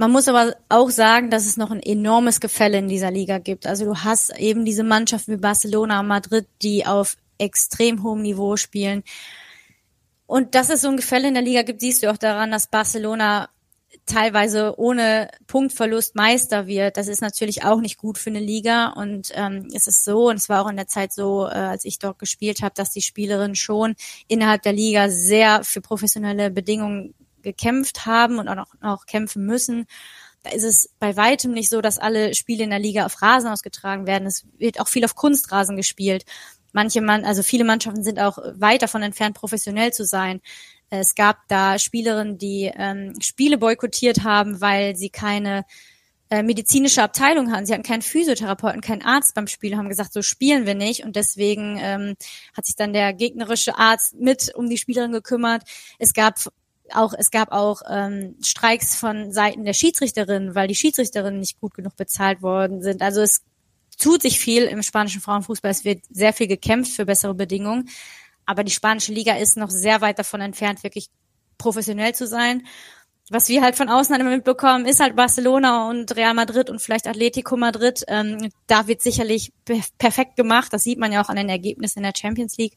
Man 0.00 0.12
muss 0.12 0.28
aber 0.28 0.56
auch 0.70 0.88
sagen, 0.88 1.28
dass 1.28 1.44
es 1.44 1.58
noch 1.58 1.70
ein 1.70 1.82
enormes 1.82 2.40
Gefälle 2.40 2.78
in 2.78 2.88
dieser 2.88 3.10
Liga 3.10 3.36
gibt. 3.36 3.66
Also 3.66 3.84
du 3.84 3.98
hast 3.98 4.30
eben 4.38 4.64
diese 4.64 4.82
Mannschaften 4.82 5.32
wie 5.32 5.36
Barcelona, 5.36 6.02
Madrid, 6.02 6.46
die 6.62 6.86
auf 6.86 7.18
extrem 7.36 8.02
hohem 8.02 8.22
Niveau 8.22 8.56
spielen. 8.56 9.02
Und 10.24 10.54
dass 10.54 10.70
es 10.70 10.80
so 10.80 10.88
ein 10.88 10.96
Gefälle 10.96 11.28
in 11.28 11.34
der 11.34 11.42
Liga 11.42 11.60
gibt, 11.60 11.82
siehst 11.82 12.02
du 12.02 12.10
auch 12.10 12.16
daran, 12.16 12.50
dass 12.50 12.68
Barcelona 12.68 13.50
teilweise 14.06 14.78
ohne 14.78 15.28
Punktverlust 15.46 16.14
Meister 16.14 16.66
wird. 16.66 16.96
Das 16.96 17.06
ist 17.06 17.20
natürlich 17.20 17.64
auch 17.64 17.82
nicht 17.82 17.98
gut 17.98 18.16
für 18.16 18.30
eine 18.30 18.40
Liga. 18.40 18.94
Und 18.96 19.30
ähm, 19.34 19.68
es 19.74 19.86
ist 19.86 20.02
so, 20.02 20.30
und 20.30 20.36
es 20.36 20.48
war 20.48 20.64
auch 20.64 20.70
in 20.70 20.78
der 20.78 20.88
Zeit 20.88 21.12
so, 21.12 21.44
äh, 21.44 21.50
als 21.50 21.84
ich 21.84 21.98
dort 21.98 22.18
gespielt 22.18 22.62
habe, 22.62 22.72
dass 22.74 22.88
die 22.88 23.02
Spielerinnen 23.02 23.54
schon 23.54 23.96
innerhalb 24.28 24.62
der 24.62 24.72
Liga 24.72 25.10
sehr 25.10 25.62
für 25.62 25.82
professionelle 25.82 26.50
Bedingungen 26.50 27.12
gekämpft 27.42 28.06
haben 28.06 28.38
und 28.38 28.48
auch 28.48 28.56
noch, 28.56 28.74
auch 28.82 29.06
kämpfen 29.06 29.44
müssen. 29.44 29.86
Da 30.42 30.50
ist 30.50 30.64
es 30.64 30.90
bei 30.98 31.16
weitem 31.16 31.52
nicht 31.52 31.68
so, 31.68 31.80
dass 31.80 31.98
alle 31.98 32.34
Spiele 32.34 32.64
in 32.64 32.70
der 32.70 32.78
Liga 32.78 33.04
auf 33.06 33.20
Rasen 33.20 33.50
ausgetragen 33.50 34.06
werden. 34.06 34.26
Es 34.26 34.46
wird 34.58 34.80
auch 34.80 34.88
viel 34.88 35.04
auf 35.04 35.14
Kunstrasen 35.14 35.76
gespielt. 35.76 36.24
Manche 36.72 37.00
Mann, 37.00 37.24
also 37.24 37.42
viele 37.42 37.64
Mannschaften 37.64 38.02
sind 38.02 38.20
auch 38.20 38.38
weit 38.54 38.82
davon 38.82 39.02
entfernt, 39.02 39.36
professionell 39.36 39.92
zu 39.92 40.04
sein. 40.04 40.40
Es 40.88 41.14
gab 41.14 41.46
da 41.48 41.78
Spielerinnen, 41.78 42.38
die 42.38 42.70
ähm, 42.74 43.14
Spiele 43.20 43.58
boykottiert 43.58 44.24
haben, 44.24 44.60
weil 44.60 44.96
sie 44.96 45.10
keine 45.10 45.64
äh, 46.30 46.42
medizinische 46.42 47.02
Abteilung 47.02 47.52
hatten. 47.52 47.66
Sie 47.66 47.72
hatten 47.72 47.82
keinen 47.82 48.02
Physiotherapeuten, 48.02 48.80
keinen 48.80 49.02
Arzt 49.02 49.34
beim 49.34 49.46
Spiel, 49.46 49.76
haben 49.76 49.88
gesagt, 49.88 50.12
so 50.12 50.22
spielen 50.22 50.64
wir 50.64 50.74
nicht. 50.74 51.04
Und 51.04 51.16
deswegen 51.16 51.76
ähm, 51.80 52.14
hat 52.56 52.66
sich 52.66 52.76
dann 52.76 52.92
der 52.92 53.12
gegnerische 53.12 53.76
Arzt 53.76 54.14
mit 54.14 54.54
um 54.54 54.68
die 54.68 54.78
Spielerin 54.78 55.12
gekümmert. 55.12 55.62
Es 55.98 56.14
gab 56.14 56.38
auch 56.94 57.14
es 57.16 57.30
gab 57.30 57.52
auch 57.52 57.82
ähm, 57.88 58.36
Streiks 58.42 58.94
von 58.94 59.32
Seiten 59.32 59.64
der 59.64 59.72
Schiedsrichterinnen, 59.72 60.54
weil 60.54 60.68
die 60.68 60.74
Schiedsrichterinnen 60.74 61.40
nicht 61.40 61.60
gut 61.60 61.74
genug 61.74 61.96
bezahlt 61.96 62.42
worden 62.42 62.82
sind. 62.82 63.02
Also 63.02 63.20
es 63.22 63.42
tut 63.98 64.22
sich 64.22 64.40
viel 64.40 64.64
im 64.64 64.82
spanischen 64.82 65.20
Frauenfußball. 65.20 65.70
Es 65.70 65.84
wird 65.84 66.04
sehr 66.10 66.32
viel 66.32 66.46
gekämpft 66.46 66.92
für 66.92 67.06
bessere 67.06 67.34
Bedingungen. 67.34 67.88
Aber 68.46 68.64
die 68.64 68.72
spanische 68.72 69.12
Liga 69.12 69.36
ist 69.36 69.56
noch 69.56 69.70
sehr 69.70 70.00
weit 70.00 70.18
davon 70.18 70.40
entfernt, 70.40 70.82
wirklich 70.82 71.08
professionell 71.58 72.14
zu 72.14 72.26
sein. 72.26 72.66
Was 73.32 73.48
wir 73.48 73.62
halt 73.62 73.76
von 73.76 73.88
außen 73.88 74.12
immer 74.16 74.30
mitbekommen, 74.30 74.86
ist 74.86 74.98
halt 74.98 75.14
Barcelona 75.14 75.88
und 75.88 76.16
Real 76.16 76.34
Madrid 76.34 76.68
und 76.68 76.82
vielleicht 76.82 77.06
Atletico 77.06 77.56
Madrid. 77.56 78.02
Ähm, 78.08 78.50
da 78.66 78.88
wird 78.88 79.02
sicherlich 79.02 79.52
perfekt 79.98 80.34
gemacht. 80.34 80.72
Das 80.72 80.82
sieht 80.82 80.98
man 80.98 81.12
ja 81.12 81.22
auch 81.22 81.28
an 81.28 81.36
den 81.36 81.48
Ergebnissen 81.48 82.00
in 82.00 82.04
der 82.04 82.12
Champions 82.16 82.56
League. 82.56 82.76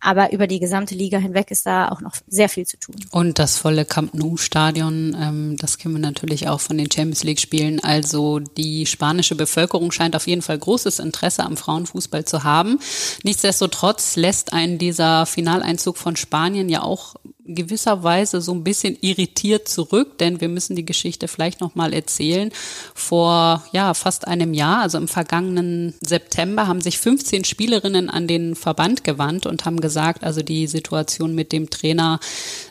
Aber 0.00 0.32
über 0.32 0.46
die 0.46 0.60
gesamte 0.60 0.94
Liga 0.94 1.16
hinweg 1.16 1.50
ist 1.50 1.64
da 1.64 1.88
auch 1.88 2.02
noch 2.02 2.12
sehr 2.26 2.50
viel 2.50 2.66
zu 2.66 2.76
tun. 2.78 2.96
Und 3.10 3.38
das 3.38 3.56
volle 3.56 3.86
Camp 3.86 4.12
Nou 4.12 4.36
Stadion, 4.36 5.16
ähm, 5.18 5.56
das 5.56 5.78
kennen 5.78 5.94
wir 5.94 6.00
natürlich 6.00 6.46
auch 6.48 6.60
von 6.60 6.76
den 6.76 6.90
Champions 6.90 7.24
League 7.24 7.40
Spielen. 7.40 7.82
Also 7.82 8.38
die 8.38 8.84
spanische 8.84 9.34
Bevölkerung 9.34 9.92
scheint 9.92 10.14
auf 10.14 10.26
jeden 10.26 10.42
Fall 10.42 10.58
großes 10.58 10.98
Interesse 10.98 11.44
am 11.44 11.56
Frauenfußball 11.56 12.24
zu 12.26 12.44
haben. 12.44 12.78
Nichtsdestotrotz 13.22 14.16
lässt 14.16 14.52
einen 14.52 14.78
dieser 14.78 15.24
Finaleinzug 15.24 15.96
von 15.96 16.16
Spanien 16.16 16.68
ja 16.68 16.82
auch 16.82 17.14
gewisserweise 17.46 18.40
so 18.40 18.52
ein 18.52 18.64
bisschen 18.64 18.96
irritiert 19.00 19.68
zurück, 19.68 20.18
denn 20.18 20.40
wir 20.40 20.48
müssen 20.48 20.76
die 20.76 20.86
Geschichte 20.86 21.28
vielleicht 21.28 21.60
noch 21.60 21.74
mal 21.74 21.92
erzählen. 21.92 22.50
Vor 22.94 23.62
ja 23.72 23.94
fast 23.94 24.26
einem 24.26 24.54
Jahr, 24.54 24.80
also 24.80 24.98
im 24.98 25.08
vergangenen 25.08 25.94
September, 26.00 26.66
haben 26.66 26.80
sich 26.80 26.98
15 26.98 27.44
Spielerinnen 27.44 28.08
an 28.08 28.26
den 28.26 28.54
Verband 28.54 29.04
gewandt 29.04 29.46
und 29.46 29.64
haben 29.64 29.80
gesagt, 29.80 30.24
also 30.24 30.42
die 30.42 30.66
Situation 30.66 31.34
mit 31.34 31.52
dem 31.52 31.70
Trainer 31.70 32.18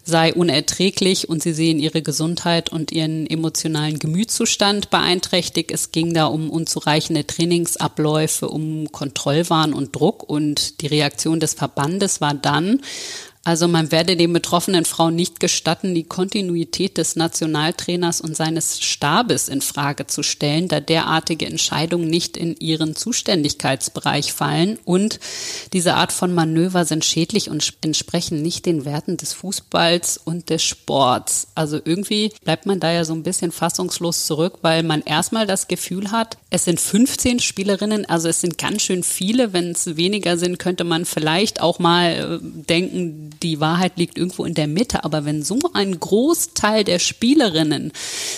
sei 0.03 0.33
unerträglich 0.33 1.29
und 1.29 1.43
sie 1.43 1.53
sehen 1.53 1.79
ihre 1.79 2.01
Gesundheit 2.01 2.69
und 2.69 2.91
ihren 2.91 3.27
emotionalen 3.27 3.99
Gemütszustand 3.99 4.89
beeinträchtigt. 4.89 5.71
Es 5.71 5.91
ging 5.91 6.13
da 6.13 6.25
um 6.25 6.49
unzureichende 6.49 7.27
Trainingsabläufe, 7.27 8.49
um 8.49 8.91
Kontrollwahn 8.91 9.73
und 9.73 9.95
Druck 9.95 10.23
und 10.27 10.81
die 10.81 10.87
Reaktion 10.87 11.39
des 11.39 11.53
Verbandes 11.53 12.21
war 12.21 12.33
dann, 12.33 12.81
also 13.45 13.67
man 13.67 13.91
werde 13.91 14.15
den 14.15 14.31
betroffenen 14.31 14.85
Frauen 14.85 15.15
nicht 15.15 15.41
gestatten, 15.41 15.93
die 15.93 16.05
Kontinuität 16.05 16.97
des 16.97 17.17
Nationaltrainers 17.17 18.21
und 18.21 18.37
seines 18.37 18.81
Stabes 18.81 19.49
in 19.49 19.59
Frage 19.59 20.07
zu 20.07 20.23
stellen, 20.23 20.69
da 20.69 20.79
derartige 20.79 21.45
Entscheidungen 21.45 22.07
nicht 22.07 22.37
in 22.37 22.55
ihren 22.57 22.95
Zuständigkeitsbereich 22.95 24.31
fallen 24.31 24.79
und 24.85 25.19
diese 25.73 25.95
Art 25.95 26.13
von 26.13 26.33
Manöver 26.33 26.85
sind 26.85 27.03
schädlich 27.03 27.49
und 27.49 27.73
entsprechen 27.83 28.41
nicht 28.41 28.65
den 28.65 28.85
Werten 28.85 29.17
des 29.17 29.33
Fußballs 29.33 30.21
und 30.23 30.49
des 30.49 30.63
Sports. 30.63 31.47
Also 31.53 31.81
irgendwie 31.83 32.31
bleibt 32.45 32.65
man 32.65 32.79
da 32.79 32.93
ja 32.93 33.03
so 33.03 33.13
ein 33.13 33.23
bisschen 33.23 33.51
fassungslos 33.51 34.25
zurück, 34.25 34.59
weil 34.61 34.83
man 34.83 35.01
erstmal 35.01 35.47
das 35.47 35.67
Gefühl 35.67 36.11
hat, 36.11 36.37
es 36.49 36.63
sind 36.63 36.79
15 36.79 37.39
Spielerinnen, 37.39 38.05
also 38.05 38.29
es 38.29 38.39
sind 38.39 38.57
ganz 38.57 38.83
schön 38.83 39.03
viele. 39.03 39.51
Wenn 39.51 39.71
es 39.71 39.97
weniger 39.97 40.37
sind, 40.37 40.59
könnte 40.59 40.85
man 40.85 41.03
vielleicht 41.03 41.61
auch 41.61 41.79
mal 41.79 42.39
äh, 42.41 42.63
denken, 42.69 43.32
die 43.41 43.59
Wahrheit 43.59 43.97
liegt 43.97 44.17
irgendwo 44.17 44.45
in 44.45 44.53
der 44.53 44.67
Mitte. 44.67 45.03
Aber 45.03 45.25
wenn 45.25 45.43
so 45.43 45.59
ein 45.73 45.99
Großteil 45.99 46.83
der 46.83 46.99
Spielerinnen 46.99 47.91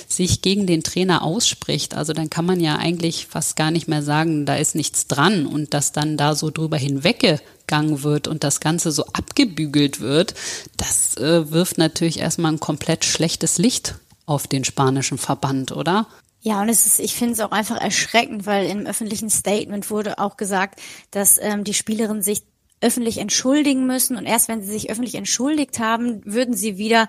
sich 0.08 0.42
gegen 0.42 0.68
den 0.68 0.84
Trainer 0.84 1.24
ausspricht, 1.24 1.96
also 1.96 2.14
dann 2.14 2.30
kann 2.30 2.46
man 2.46 2.60
ja 2.60 2.78
eigentlich 2.78 3.28
fast 3.28 3.56
gar 3.56 3.72
nicht 3.72 3.88
mehr 3.88 4.04
sagen, 4.04 4.46
da 4.46 4.56
ist 4.56 4.76
nichts 4.76 5.08
dran 5.08 5.46
und 5.46 5.74
dass 5.74 5.92
dann 5.92 6.18
da 6.18 6.36
so 6.36 6.50
drüber 6.52 6.78
hinweggegangen 6.78 8.04
wird 8.04 8.28
und 8.28 8.44
das 8.44 8.60
Ganze 8.60 8.92
so 8.92 9.06
abgebügelt 9.08 10.00
wird, 10.00 10.34
das 10.78 11.18
äh, 11.18 11.52
wirft 11.52 11.78
natürlich 11.78 12.20
erstmal 12.20 12.54
ein 12.54 12.60
komplett 12.60 13.06
schlechtes 13.06 13.58
Licht 13.58 13.96
auf 14.26 14.48
den 14.48 14.64
spanischen 14.64 15.18
Verband, 15.18 15.72
oder? 15.72 16.08
Ja, 16.46 16.62
und 16.62 16.70
es 16.70 16.86
ist, 16.86 17.00
ich 17.00 17.16
finde 17.16 17.34
es 17.34 17.40
auch 17.40 17.50
einfach 17.50 17.82
erschreckend, 17.82 18.46
weil 18.46 18.68
im 18.68 18.86
öffentlichen 18.86 19.32
Statement 19.32 19.90
wurde 19.90 20.20
auch 20.20 20.38
gesagt, 20.38 20.80
dass 21.10 21.40
ähm, 21.42 21.64
die 21.64 21.74
Spielerin 21.74 22.22
sich 22.22 22.44
öffentlich 22.86 23.18
entschuldigen 23.18 23.88
müssen. 23.88 24.16
Und 24.16 24.26
erst 24.26 24.48
wenn 24.48 24.62
sie 24.62 24.72
sich 24.72 24.92
öffentlich 24.92 25.16
entschuldigt 25.16 25.80
haben, 25.80 26.22
würden 26.24 26.54
sie 26.56 26.78
wieder 26.78 27.08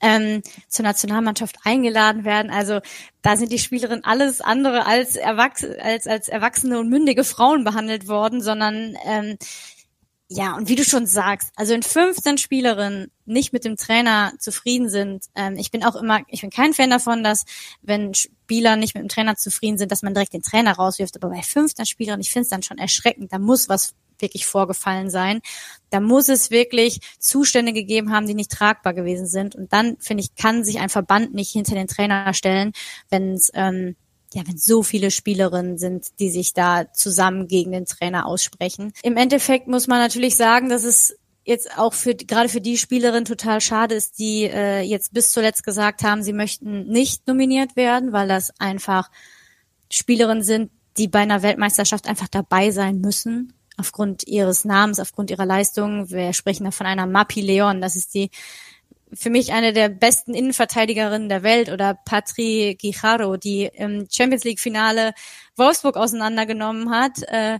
ähm, 0.00 0.42
zur 0.68 0.84
Nationalmannschaft 0.84 1.56
eingeladen 1.62 2.24
werden. 2.24 2.50
Also 2.50 2.80
da 3.22 3.36
sind 3.36 3.52
die 3.52 3.60
Spielerinnen 3.60 4.04
alles 4.04 4.40
andere 4.40 4.84
als, 4.84 5.14
erwachs 5.14 5.64
als, 5.64 6.08
als 6.08 6.28
erwachsene 6.28 6.80
und 6.80 6.90
mündige 6.90 7.22
Frauen 7.22 7.62
behandelt 7.62 8.08
worden, 8.08 8.42
sondern 8.42 8.96
ähm, 9.06 9.38
ja, 10.34 10.56
und 10.56 10.68
wie 10.68 10.76
du 10.76 10.84
schon 10.84 11.06
sagst, 11.06 11.50
also 11.56 11.74
wenn 11.74 11.82
15 11.82 12.38
Spielerinnen 12.38 13.10
nicht 13.26 13.52
mit 13.52 13.64
dem 13.64 13.76
Trainer 13.76 14.32
zufrieden 14.38 14.88
sind, 14.88 15.26
ähm, 15.34 15.56
ich 15.56 15.70
bin 15.70 15.84
auch 15.84 15.94
immer, 15.94 16.20
ich 16.28 16.40
bin 16.40 16.50
kein 16.50 16.72
Fan 16.72 16.90
davon, 16.90 17.22
dass 17.22 17.44
wenn 17.82 18.14
Spieler 18.14 18.76
nicht 18.76 18.94
mit 18.94 19.02
dem 19.02 19.08
Trainer 19.08 19.36
zufrieden 19.36 19.78
sind, 19.78 19.92
dass 19.92 20.02
man 20.02 20.14
direkt 20.14 20.32
den 20.32 20.42
Trainer 20.42 20.72
rauswirft, 20.72 21.16
aber 21.16 21.28
bei 21.28 21.42
15 21.42 21.84
Spielern, 21.84 22.20
ich 22.20 22.30
finde 22.30 22.44
es 22.44 22.48
dann 22.48 22.62
schon 22.62 22.78
erschreckend, 22.78 23.32
da 23.32 23.38
muss 23.38 23.68
was 23.68 23.94
wirklich 24.22 24.46
vorgefallen 24.46 25.10
sein. 25.10 25.40
Da 25.90 26.00
muss 26.00 26.28
es 26.28 26.50
wirklich 26.50 27.00
Zustände 27.18 27.72
gegeben 27.72 28.12
haben, 28.12 28.26
die 28.26 28.34
nicht 28.34 28.50
tragbar 28.50 28.94
gewesen 28.94 29.26
sind. 29.26 29.54
Und 29.54 29.72
dann, 29.72 29.96
finde 29.98 30.22
ich, 30.22 30.34
kann 30.34 30.64
sich 30.64 30.78
ein 30.78 30.88
Verband 30.88 31.34
nicht 31.34 31.52
hinter 31.52 31.74
den 31.74 31.88
Trainer 31.88 32.32
stellen, 32.32 32.72
wenn 33.10 33.34
es 33.34 33.50
ähm, 33.54 33.96
ja, 34.34 34.42
wenn 34.46 34.56
so 34.56 34.82
viele 34.82 35.10
Spielerinnen 35.10 35.78
sind, 35.78 36.18
die 36.18 36.30
sich 36.30 36.54
da 36.54 36.90
zusammen 36.92 37.48
gegen 37.48 37.72
den 37.72 37.84
Trainer 37.84 38.26
aussprechen. 38.26 38.92
Im 39.02 39.16
Endeffekt 39.16 39.68
muss 39.68 39.86
man 39.86 39.98
natürlich 39.98 40.36
sagen, 40.36 40.68
dass 40.68 40.84
es 40.84 41.16
jetzt 41.44 41.76
auch 41.76 41.92
für 41.92 42.14
gerade 42.14 42.48
für 42.48 42.60
die 42.60 42.78
Spielerin 42.78 43.24
total 43.24 43.60
schade 43.60 43.94
ist, 43.94 44.18
die 44.18 44.44
äh, 44.44 44.80
jetzt 44.80 45.12
bis 45.12 45.32
zuletzt 45.32 45.64
gesagt 45.64 46.02
haben, 46.02 46.22
sie 46.22 46.32
möchten 46.32 46.86
nicht 46.86 47.26
nominiert 47.26 47.76
werden, 47.76 48.12
weil 48.12 48.28
das 48.28 48.52
einfach 48.60 49.10
Spielerinnen 49.90 50.44
sind, 50.44 50.70
die 50.96 51.08
bei 51.08 51.20
einer 51.20 51.42
Weltmeisterschaft 51.42 52.06
einfach 52.06 52.28
dabei 52.28 52.70
sein 52.70 53.00
müssen 53.00 53.52
aufgrund 53.76 54.26
ihres 54.26 54.64
Namens, 54.64 55.00
aufgrund 55.00 55.30
ihrer 55.30 55.46
Leistung. 55.46 56.10
Wir 56.10 56.32
sprechen 56.32 56.64
da 56.64 56.70
von 56.70 56.86
einer 56.86 57.06
Mapi 57.06 57.40
Leon. 57.40 57.80
Das 57.80 57.96
ist 57.96 58.14
die 58.14 58.30
für 59.14 59.30
mich 59.30 59.52
eine 59.52 59.72
der 59.72 59.88
besten 59.88 60.34
Innenverteidigerinnen 60.34 61.28
der 61.28 61.42
Welt 61.42 61.68
oder 61.70 61.94
Patri 61.94 62.78
Guijarro, 62.80 63.36
die 63.36 63.70
im 63.74 64.06
Champions 64.10 64.44
League 64.44 64.60
Finale 64.60 65.12
Wolfsburg 65.56 65.96
auseinandergenommen 65.96 66.90
hat. 66.90 67.22
Äh, 67.28 67.58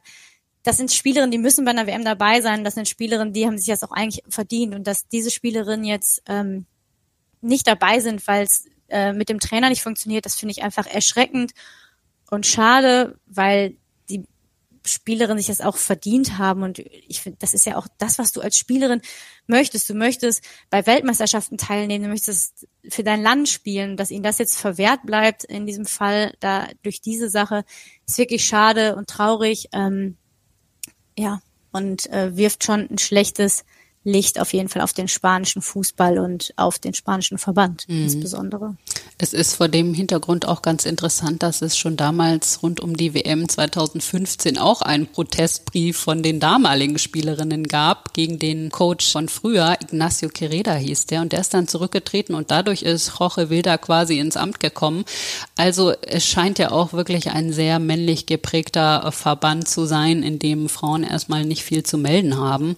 das 0.63 0.77
sind 0.77 0.93
Spielerinnen, 0.93 1.31
die 1.31 1.39
müssen 1.39 1.65
bei 1.65 1.73
einer 1.73 1.87
WM 1.87 2.05
dabei 2.05 2.41
sein. 2.41 2.65
Das 2.65 2.75
sind 2.75 2.89
Spielerinnen, 2.89 3.33
die 3.33 3.47
haben 3.47 3.59
sich 3.59 3.67
das 3.67 3.83
auch 3.83 3.91
eigentlich 3.91 4.23
verdient. 4.29 4.75
Und 4.75 4.87
dass 4.87 5.09
diese 5.09 5.31
Spielerinnen 5.31 5.85
jetzt 5.85 6.23
ähm, 6.27 6.67
nicht 7.41 7.67
dabei 7.67 8.01
sind, 8.01 8.27
weil 8.27 8.45
es 8.45 8.67
äh, 8.89 9.13
mit 9.13 9.29
dem 9.29 9.41
Trainer 9.41 9.69
nicht 9.69 9.83
funktioniert, 9.83 10.25
das 10.25 10.37
finde 10.37 10.53
ich 10.53 10.63
einfach 10.63 10.87
erschreckend 10.87 11.53
und 12.31 12.47
schade, 12.47 13.19
weil 13.27 13.77
die 14.85 14.91
Spielerinnen 14.91 15.39
sich 15.39 15.47
das 15.47 15.61
auch 15.61 15.77
verdient 15.77 16.39
haben. 16.39 16.63
Und 16.63 16.79
ich 16.79 17.21
finde, 17.21 17.39
das 17.41 17.55
ist 17.55 17.67
ja 17.67 17.77
auch 17.77 17.87
das, 17.99 18.19
was 18.19 18.33
du 18.33 18.41
als 18.41 18.57
Spielerin 18.57 19.01
möchtest. 19.47 19.89
Du 19.89 19.95
möchtest 19.95 20.45
bei 20.71 20.87
Weltmeisterschaften 20.87 21.59
teilnehmen, 21.59 22.05
du 22.05 22.11
möchtest 22.11 22.67
für 22.89 23.03
dein 23.03 23.23
Land 23.23 23.49
spielen. 23.49 23.97
Dass 23.97 24.11
ihnen 24.11 24.23
das 24.23 24.39
jetzt 24.39 24.59
verwehrt 24.59 25.01
bleibt 25.05 25.45
in 25.45 25.67
diesem 25.67 25.87
Fall, 25.87 26.35
da 26.41 26.69
durch 26.83 27.01
diese 27.01 27.31
Sache, 27.31 27.65
ist 28.07 28.19
wirklich 28.19 28.45
schade 28.45 28.97
und 28.97 29.09
traurig. 29.09 29.69
Ähm, 29.73 30.17
ja, 31.19 31.41
und 31.73 32.11
äh, 32.11 32.37
wirft 32.37 32.65
schon 32.65 32.89
ein 32.91 32.99
schlechtes 32.99 33.65
Licht 34.05 34.41
auf 34.41 34.53
jeden 34.53 34.69
Fall 34.69 34.83
auf 34.83 34.93
den 34.93 35.09
spanischen 35.09 35.63
Fußball 35.63 36.19
und 36.19 36.53
auf 36.57 36.79
den 36.79 36.95
spanischen 36.95 37.39
Verband 37.39 37.89
mhm. 37.89 38.05
insbesondere. 38.05 38.77
Es 39.19 39.33
ist 39.33 39.55
vor 39.55 39.69
dem 39.69 39.95
Hintergrund 39.95 40.49
auch 40.49 40.63
ganz 40.63 40.85
interessant, 40.85 41.45
dass 41.45 41.63
es 41.63 41.79
schon 41.79 41.97
damals 41.97 42.63
rund 42.63 42.81
um 42.81 42.97
die 42.97 43.15
WM 43.15 43.49
2015 43.49 44.59
auch 44.59 44.83
einen 44.83 45.07
Protestbrief 45.07 45.97
von 45.97 46.25
den 46.25 46.41
damaligen 46.41 46.99
Spielerinnen 46.99 47.69
gab 47.69 48.15
gegen 48.15 48.41
den 48.41 48.71
Coach 48.71 49.13
von 49.13 49.29
früher, 49.29 49.77
Ignacio 49.81 50.29
Quereda 50.29 50.75
hieß 50.75 51.07
der, 51.07 51.21
und 51.21 51.33
der 51.33 51.41
ist 51.41 51.55
dann 51.55 51.69
zurückgetreten 51.69 52.35
und 52.35 52.51
dadurch 52.51 52.83
ist 52.83 53.13
Jorge 53.21 53.51
Wilda 53.51 53.79
quasi 53.79 54.19
ins 54.19 54.37
Amt 54.37 54.59
gekommen. 54.59 55.05
Also 55.57 55.93
es 56.03 56.27
scheint 56.27 56.59
ja 56.59 56.73
auch 56.73 56.93
wirklich 56.93 57.31
ein 57.31 57.53
sehr 57.53 57.79
männlich 57.79 58.27
geprägter 58.27 59.13
Verband 59.13 59.69
zu 59.69 59.87
sein, 59.87 60.25
in 60.25 60.41
dem 60.41 60.69
Frauen 60.69 61.05
erstmal 61.05 61.45
nicht 61.45 61.63
viel 61.63 61.85
zu 61.85 61.99
melden 61.99 62.37
haben. 62.37 62.77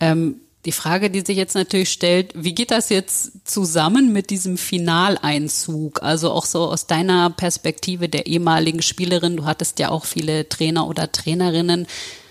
Ähm, 0.00 0.40
die 0.68 0.72
Frage, 0.72 1.08
die 1.08 1.22
sich 1.22 1.38
jetzt 1.38 1.54
natürlich 1.54 1.88
stellt, 1.88 2.32
wie 2.34 2.54
geht 2.54 2.70
das 2.70 2.90
jetzt 2.90 3.48
zusammen 3.48 4.12
mit 4.12 4.28
diesem 4.28 4.58
Finaleinzug? 4.58 6.02
Also 6.02 6.30
auch 6.30 6.44
so 6.44 6.66
aus 6.66 6.86
deiner 6.86 7.30
Perspektive 7.30 8.10
der 8.10 8.26
ehemaligen 8.26 8.82
Spielerin, 8.82 9.38
du 9.38 9.46
hattest 9.46 9.78
ja 9.78 9.88
auch 9.88 10.04
viele 10.04 10.46
Trainer 10.50 10.86
oder 10.86 11.10
Trainerinnen. 11.10 11.86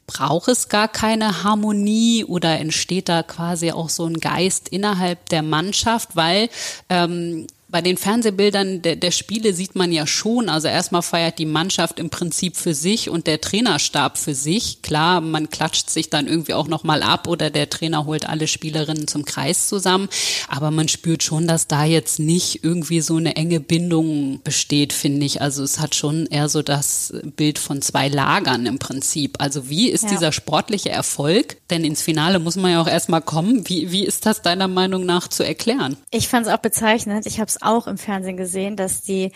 Braucht 0.06 0.50
es 0.50 0.70
gar 0.70 0.88
keine 0.88 1.44
Harmonie 1.44 2.26
oder 2.26 2.60
entsteht 2.60 3.10
da 3.10 3.24
quasi 3.24 3.72
auch 3.72 3.90
so 3.90 4.06
ein 4.06 4.20
Geist 4.20 4.70
innerhalb 4.70 5.28
der 5.30 5.42
Mannschaft? 5.42 6.16
Weil 6.16 6.50
ähm, 6.90 7.48
bei 7.70 7.82
den 7.82 7.98
Fernsehbildern 7.98 8.82
der, 8.82 8.96
der 8.96 9.12
Spiele 9.12 9.54
sieht 9.54 9.76
man 9.76 9.92
ja 9.92 10.08
schon, 10.08 10.48
also 10.48 10.70
erstmal 10.70 11.02
feiert 11.02 11.38
die 11.38 11.46
Mannschaft 11.46 12.00
im 12.00 12.10
Prinzip 12.10 12.56
für 12.56 12.74
sich 12.74 13.10
und 13.10 13.28
der 13.28 13.42
Trainerstab 13.42 14.18
für 14.18 14.34
sich. 14.34 14.82
Klar, 14.82 15.20
man 15.20 15.50
klatscht 15.50 15.90
sich 15.90 16.10
dann 16.10 16.28
irgendwie 16.28 16.54
auch 16.54 16.70
nochmal 16.70 17.04
ab 17.04 17.28
oder 17.28 17.50
der 17.50 17.70
Trainer 17.70 18.06
holt 18.06 18.28
alle 18.28 18.48
Spielerinnen 18.48 19.08
zum 19.08 19.26
Kreis 19.26 19.68
zusammen. 19.68 20.08
Aber 20.48 20.72
man 20.72 20.88
spürt 20.88 21.24
schon, 21.24 21.46
dass 21.46 21.68
da 21.68 21.84
jetzt 21.84 22.20
nicht 22.20 22.64
irgendwie 22.64 23.02
so 23.02 23.18
eine 23.18 23.36
enge 23.36 23.60
Bindung 23.60 24.40
besteht, 24.44 24.94
finde 24.94 25.26
ich. 25.26 25.42
Also 25.42 25.64
es 25.64 25.80
hat 25.80 25.94
schon 25.94 26.26
eher 26.28 26.48
so 26.48 26.62
das 26.62 27.14
Bild 27.36 27.60
von 27.60 27.82
zwei 27.82 28.08
Lagern 28.08 28.66
im 28.66 28.80
Prinzip. 28.80 29.42
Also 29.42 29.70
wie 29.70 29.90
ist 29.90 30.06
ja. 30.06 30.12
dieser 30.12 30.32
sportliche 30.32 30.90
Erfolg? 30.90 31.58
Denn 31.70 31.84
ins 31.84 32.02
Finale 32.02 32.40
muss 32.40 32.56
man 32.56 32.72
ja 32.72 32.82
auch 32.82 32.88
erstmal 32.88 33.22
kommen. 33.22 33.68
Wie, 33.68 33.92
wie 33.92 34.06
ist 34.06 34.26
das 34.26 34.42
deiner 34.42 34.70
Meinung 34.70 35.06
nach 35.06 35.28
zu 35.28 35.44
erklären? 35.44 35.98
Ich 36.12 36.30
fand 36.30 36.48
es 36.48 36.54
auch 36.54 36.60
bezeichnend. 36.60 37.26
Ich 37.26 37.42
habe 37.42 37.57
auch 37.62 37.88
im 37.88 37.98
Fernsehen 37.98 38.38
gesehen, 38.38 38.76
dass 38.76 39.02
die 39.02 39.32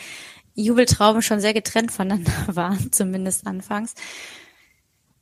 Jubeltrauben 0.55 1.21
schon 1.21 1.39
sehr 1.39 1.53
getrennt 1.53 1.91
voneinander 1.91 2.31
waren, 2.47 2.91
zumindest 2.91 3.47
anfangs. 3.47 3.95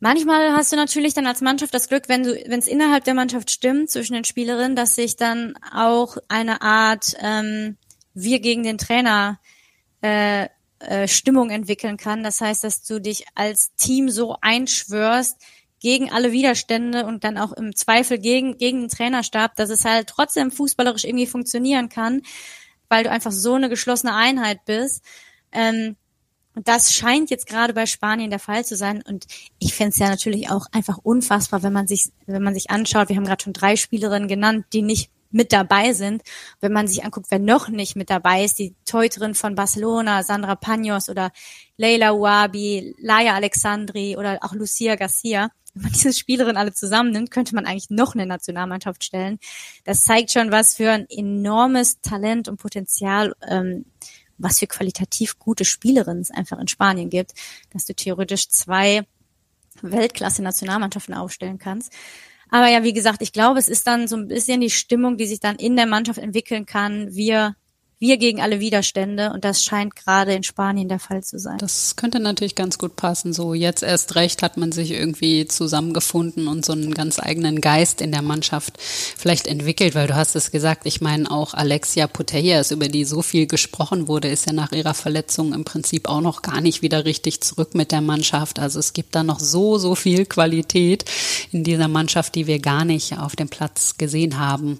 Manchmal 0.01 0.53
hast 0.53 0.72
du 0.72 0.77
natürlich 0.77 1.13
dann 1.13 1.27
als 1.27 1.41
Mannschaft 1.41 1.74
das 1.74 1.89
Glück, 1.89 2.08
wenn 2.08 2.24
du, 2.24 2.32
wenn 2.48 2.60
es 2.60 2.68
innerhalb 2.68 3.03
der 3.03 3.13
Mannschaft 3.13 3.51
stimmt 3.51 3.89
zwischen 3.89 4.13
den 4.13 4.24
Spielerinnen, 4.24 4.75
dass 4.75 4.96
sich 4.96 5.18
dann 5.18 5.58
auch 5.74 6.18
eine 6.29 6.62
Art 6.62 7.15
ähm, 7.22 7.75
wir 8.13 8.39
gegen 8.39 8.63
den 8.63 8.77
Trainer 8.77 9.39
äh, 10.01 10.48
äh, 10.79 11.08
Stimmung 11.10 11.50
entwickeln 11.50 11.98
kann. 11.98 12.24
Das 12.24 12.39
heißt, 12.39 12.63
dass 12.63 12.84
du 12.84 13.01
dich 13.01 13.25
als 13.36 13.75
Team 13.75 14.10
so 14.10 14.38
einschwörst, 14.39 15.38
gegen 15.79 16.12
alle 16.12 16.32
Widerstände 16.32 17.06
und 17.06 17.24
dann 17.24 17.38
auch 17.38 17.53
im 17.53 17.75
Zweifel 17.75 18.20
gegen, 18.20 18.58
gegen 18.58 18.82
den 18.82 18.89
Trainerstab, 18.89 19.56
dass 19.56 19.70
es 19.70 19.86
halt 19.86 20.08
trotzdem 20.08 20.51
fußballerisch 20.51 21.06
irgendwie 21.06 21.27
funktionieren 21.27 21.89
kann, 21.89 22.22
weil 22.89 23.03
du 23.03 23.12
einfach 23.12 23.31
so 23.31 23.53
eine 23.53 23.69
geschlossene 23.69 24.13
Einheit 24.13 24.65
bist. 24.65 25.03
Ähm, 25.51 25.96
und 26.55 26.67
das 26.67 26.93
scheint 26.93 27.29
jetzt 27.29 27.48
gerade 27.48 27.74
bei 27.74 27.86
Spanien 27.86 28.31
der 28.31 28.39
Fall 28.39 28.65
zu 28.65 28.75
sein. 28.75 29.01
Und 29.08 29.27
ich 29.60 29.74
finde 29.74 29.91
es 29.91 30.00
ja 30.00 30.10
natürlich 30.10 30.50
auch 30.50 30.65
einfach 30.72 30.98
unfassbar, 30.98 31.63
wenn 31.63 31.72
man 31.72 31.88
sich, 31.88 32.12
wenn 32.25 32.43
man 32.43 32.53
sich 32.53 32.69
anschaut, 32.69 33.10
wir 33.10 33.15
haben 33.15 33.25
gerade 33.25 33.43
schon 33.43 33.53
drei 33.53 33.75
Spielerinnen 33.75 34.27
genannt, 34.27 34.65
die 34.74 34.81
nicht 34.81 35.10
mit 35.31 35.53
dabei 35.53 35.93
sind. 35.93 36.24
Wenn 36.60 36.74
man 36.74 36.88
sich 36.88 37.05
anguckt, 37.05 37.27
wer 37.29 37.39
noch 37.39 37.69
nicht 37.69 37.96
mit 37.96 38.10
dabei 38.10 38.43
ist, 38.43 38.60
die 38.60 38.75
Teuterin 38.86 39.36
von 39.36 39.55
Barcelona, 39.55 40.24
Sandra 40.24 40.55
Panos 40.55 41.08
oder 41.08 41.31
Leila 41.77 42.13
Uabi, 42.13 42.96
Laia 43.00 43.36
Alexandri 43.36 44.17
oder 44.17 44.39
auch 44.41 44.53
Lucia 44.53 44.96
Garcia, 44.96 45.51
wenn 45.79 45.83
man 45.83 45.93
diese 45.93 46.13
Spielerinnen 46.13 46.57
alle 46.57 46.74
zusammennimmt, 46.74 47.31
könnte 47.31 47.55
man 47.55 47.65
eigentlich 47.65 47.89
noch 47.89 48.13
eine 48.13 48.25
Nationalmannschaft 48.25 49.03
stellen. 49.03 49.39
Das 49.86 50.03
zeigt 50.03 50.31
schon, 50.31 50.51
was 50.51 50.75
für 50.75 50.91
ein 50.91 51.07
enormes 51.09 52.01
Talent 52.01 52.50
und 52.50 52.57
Potenzial, 52.57 53.33
ähm, 53.48 53.86
was 54.38 54.59
für 54.59 54.67
qualitativ 54.67 55.39
gute 55.39 55.63
Spielerinnen 55.63 56.21
es 56.21 56.31
einfach 56.31 56.59
in 56.59 56.67
Spanien 56.67 57.09
gibt, 57.09 57.31
dass 57.71 57.86
du 57.86 57.93
theoretisch 57.93 58.50
zwei 58.50 59.05
Weltklasse-Nationalmannschaften 59.81 61.13
aufstellen 61.13 61.59
kannst. 61.59 61.93
Aber 62.50 62.67
ja, 62.67 62.83
wie 62.83 62.93
gesagt, 62.93 63.21
ich 63.21 63.31
glaube, 63.31 63.59
es 63.59 63.69
ist 63.69 63.88
dann 63.88 64.07
so 64.07 64.17
ein 64.17 64.27
bisschen 64.27 64.59
die 64.59 64.69
Stimmung, 64.69 65.17
die 65.17 65.27
sich 65.27 65.39
dann 65.39 65.55
in 65.55 65.75
der 65.77 65.86
Mannschaft 65.86 66.19
entwickeln 66.19 66.65
kann. 66.65 67.15
Wir 67.15 67.55
wir 68.00 68.18
gegen 68.18 68.39
alle 68.39 68.62
Widerstände 68.62 69.34
und 69.34 69.44
das 69.44 69.62
scheint 69.62 69.94
gerade 69.94 70.34
in 70.34 70.44
Spanien 70.44 70.88
der 70.88 71.00
Fall 71.00 71.22
zu 71.22 71.38
sein. 71.38 71.58
Das 71.58 71.98
könnte 71.98 72.22
natürlich 72.22 72.56
ganz 72.56 72.77
gut 72.77 72.96
passen. 72.96 73.34
So 73.34 73.53
jetzt 73.53 73.84
erst 73.84 74.15
recht 74.15 74.41
hat 74.41 74.56
man 74.56 74.72
sich 74.72 74.91
irgendwie 74.91 75.46
zusammengefunden 75.48 76.48
und 76.48 76.65
so 76.65 76.72
einen 76.72 76.94
ganz 76.94 77.20
eigenen 77.20 77.60
Geist 77.60 78.00
in 78.00 78.13
der 78.13 78.22
Mannschaft 78.22 78.77
vielleicht 78.79 79.48
entwickelt, 79.48 79.96
weil 79.96 80.08
du 80.08 80.15
hast 80.15 80.38
es 80.38 80.51
gesagt, 80.51 80.86
ich 80.86 81.01
meine 81.01 81.29
auch 81.29 81.53
Alexia 81.53 82.08
Putellas, 82.08 82.72
über 82.72 82.88
die 82.88 83.03
so 83.03 83.22
viel 83.22 83.48
gesprochen 83.48 84.08
wurde, 84.08 84.29
ist 84.29 84.46
ja 84.46 84.53
nach 84.53 84.72
ihrer 84.72 84.94
Verletzung 84.94 85.53
im 85.53 85.65
Prinzip 85.65 86.08
auch 86.08 86.22
noch 86.22 86.41
gar 86.41 86.62
nicht 86.62 86.82
wieder 86.82 87.03
richtig 87.03 87.41
zurück 87.41 87.75
mit 87.75 87.91
der 87.91 88.01
Mannschaft. 88.01 88.60
Also 88.60 88.79
es 88.79 88.94
gibt 88.94 89.13
da 89.13 89.24
noch 89.24 89.41
so, 89.41 89.77
so 89.77 89.96
viel 89.96 90.25
Qualität 90.25 91.03
in 91.51 91.65
dieser 91.65 91.89
Mannschaft, 91.89 92.36
die 92.36 92.48
wir 92.48 92.60
gar 92.60 92.86
nicht 92.86 93.20
auf 93.20 93.36
dem 93.36 93.50
Platz 93.50 93.98
gesehen 93.98 94.39
haben. 94.39 94.79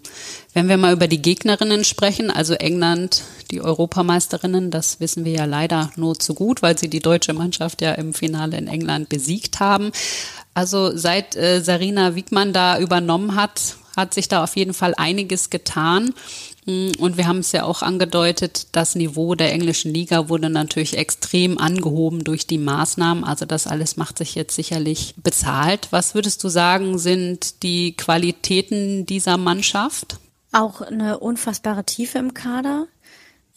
Wenn 0.60 0.68
wir 0.68 0.76
mal 0.76 0.92
über 0.92 1.08
die 1.08 1.22
Gegnerinnen 1.22 1.86
sprechen, 1.86 2.30
also 2.30 2.54
England, 2.54 3.24
die 3.50 3.62
Europameisterinnen, 3.62 4.72
das 4.72 5.00
wissen 5.00 5.24
wir 5.24 5.32
ja 5.32 5.46
leider 5.46 5.90
nur 5.96 6.20
zu 6.20 6.34
gut, 6.34 6.62
weil 6.62 6.78
sie 6.78 6.90
die 6.90 7.00
deutsche 7.00 7.32
Mannschaft 7.32 7.82
ja 7.82 7.94
im 7.94 8.14
Finale 8.14 8.58
in 8.58 8.68
England 8.68 9.08
besiegt 9.08 9.62
haben. 9.62 9.94
Also 10.54 10.98
seit 10.98 11.38
äh, 11.38 11.62
Sarina 11.62 12.16
Wiegmann 12.16 12.52
da 12.52 12.78
übernommen 12.78 13.36
hat, 13.36 13.78
hat 13.96 14.14
sich 14.14 14.28
da 14.28 14.44
auf 14.44 14.58
jeden 14.58 14.74
Fall 14.74 14.96
einiges 14.98 15.50
getan. 15.50 16.14
Mm, 16.66 16.90
und 17.00 17.16
wir 17.16 17.26
haben 17.26 17.40
es 17.40 17.54
ja 17.54 17.64
auch 17.64 17.82
angedeutet, 17.82 18.68
das 18.74 18.96
Niveau 18.96 19.36
der 19.36 19.54
englischen 19.54 19.94
Liga 19.94 20.28
wurde 20.28 20.50
natürlich 20.50 20.98
extrem 20.98 21.58
angehoben 21.58 22.26
durch 22.26 22.48
die 22.48 22.58
Maßnahmen. 22.58 23.24
Also 23.24 23.46
das 23.46 23.66
alles 23.66 23.96
macht 23.96 24.18
sich 24.18 24.36
jetzt 24.36 24.58
sicherlich 24.58 25.14
bezahlt. 25.24 25.88
Was 25.92 26.16
würdest 26.16 26.44
du 26.44 26.50
sagen, 26.50 26.98
sind 26.98 27.64
die 27.64 27.94
Qualitäten 27.94 29.06
dieser 29.06 29.38
Mannschaft? 29.38 30.20
Auch 30.52 30.82
eine 30.82 31.20
unfassbare 31.20 31.84
Tiefe 31.84 32.18
im 32.18 32.34
Kader. 32.34 32.88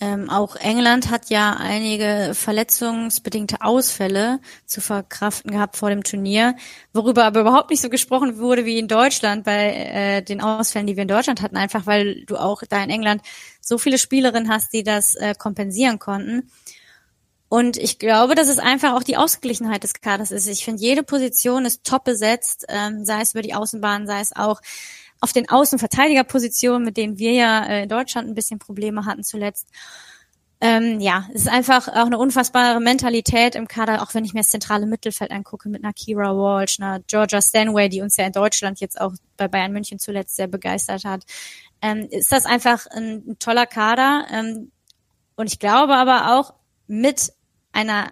Ähm, 0.00 0.30
auch 0.30 0.56
England 0.56 1.10
hat 1.10 1.30
ja 1.30 1.52
einige 1.52 2.32
verletzungsbedingte 2.34 3.60
Ausfälle 3.60 4.40
zu 4.66 4.80
verkraften 4.80 5.52
gehabt 5.52 5.76
vor 5.76 5.90
dem 5.90 6.02
Turnier, 6.02 6.56
worüber 6.92 7.24
aber 7.24 7.42
überhaupt 7.42 7.70
nicht 7.70 7.82
so 7.82 7.88
gesprochen 7.88 8.38
wurde 8.38 8.64
wie 8.64 8.80
in 8.80 8.88
Deutschland 8.88 9.44
bei 9.44 9.72
äh, 9.72 10.22
den 10.22 10.40
Ausfällen, 10.40 10.88
die 10.88 10.96
wir 10.96 11.02
in 11.02 11.08
Deutschland 11.08 11.40
hatten, 11.40 11.56
einfach 11.56 11.86
weil 11.86 12.24
du 12.24 12.36
auch 12.36 12.64
da 12.68 12.82
in 12.82 12.90
England 12.90 13.22
so 13.60 13.78
viele 13.78 13.96
Spielerinnen 13.96 14.50
hast, 14.50 14.72
die 14.72 14.82
das 14.82 15.14
äh, 15.14 15.34
kompensieren 15.38 16.00
konnten. 16.00 16.50
Und 17.48 17.76
ich 17.76 18.00
glaube, 18.00 18.34
dass 18.34 18.48
es 18.48 18.58
einfach 18.58 18.94
auch 18.94 19.04
die 19.04 19.18
Ausgeglichenheit 19.18 19.84
des 19.84 19.92
Kaders 19.94 20.32
ist. 20.32 20.48
Ich 20.48 20.64
finde, 20.64 20.82
jede 20.82 21.04
Position 21.04 21.64
ist 21.64 21.84
top 21.84 22.02
besetzt, 22.02 22.64
ähm, 22.68 23.04
sei 23.04 23.20
es 23.20 23.34
über 23.34 23.42
die 23.42 23.54
Außenbahn, 23.54 24.08
sei 24.08 24.20
es 24.20 24.34
auch 24.34 24.60
auf 25.22 25.32
den 25.32 25.48
Außenverteidigerpositionen, 25.48 26.84
mit 26.84 26.96
denen 26.96 27.16
wir 27.16 27.32
ja 27.32 27.64
äh, 27.64 27.82
in 27.84 27.88
Deutschland 27.88 28.28
ein 28.28 28.34
bisschen 28.34 28.58
Probleme 28.58 29.06
hatten 29.06 29.22
zuletzt. 29.22 29.68
Ähm, 30.60 31.00
ja, 31.00 31.28
es 31.32 31.42
ist 31.42 31.48
einfach 31.48 31.88
auch 31.88 32.06
eine 32.06 32.18
unfassbare 32.18 32.80
Mentalität 32.80 33.54
im 33.54 33.68
Kader, 33.68 34.02
auch 34.02 34.14
wenn 34.14 34.24
ich 34.24 34.34
mir 34.34 34.40
das 34.40 34.48
zentrale 34.48 34.86
Mittelfeld 34.86 35.30
angucke 35.30 35.68
mit 35.68 35.82
einer 35.82 35.92
Kira 35.92 36.36
Walsh, 36.36 36.80
einer 36.80 37.00
Georgia 37.06 37.40
Stanway, 37.40 37.88
die 37.88 38.00
uns 38.00 38.16
ja 38.16 38.26
in 38.26 38.32
Deutschland 38.32 38.80
jetzt 38.80 39.00
auch 39.00 39.12
bei 39.36 39.46
Bayern 39.46 39.72
München 39.72 40.00
zuletzt 40.00 40.34
sehr 40.34 40.48
begeistert 40.48 41.04
hat. 41.04 41.24
Ähm, 41.80 42.08
ist 42.10 42.32
das 42.32 42.44
einfach 42.44 42.86
ein, 42.88 43.22
ein 43.28 43.38
toller 43.38 43.66
Kader. 43.66 44.26
Ähm, 44.32 44.72
und 45.36 45.46
ich 45.46 45.60
glaube 45.60 45.94
aber 45.94 46.36
auch 46.36 46.54
mit 46.88 47.32
einer 47.70 48.10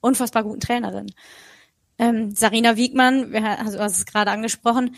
unfassbar 0.00 0.44
guten 0.44 0.60
Trainerin. 0.60 1.06
Ähm, 1.98 2.34
Sarina 2.34 2.76
Wiegmann, 2.76 3.34
also 3.34 3.78
du 3.78 3.82
hast 3.84 3.98
es 3.98 4.06
gerade 4.06 4.30
angesprochen, 4.30 4.96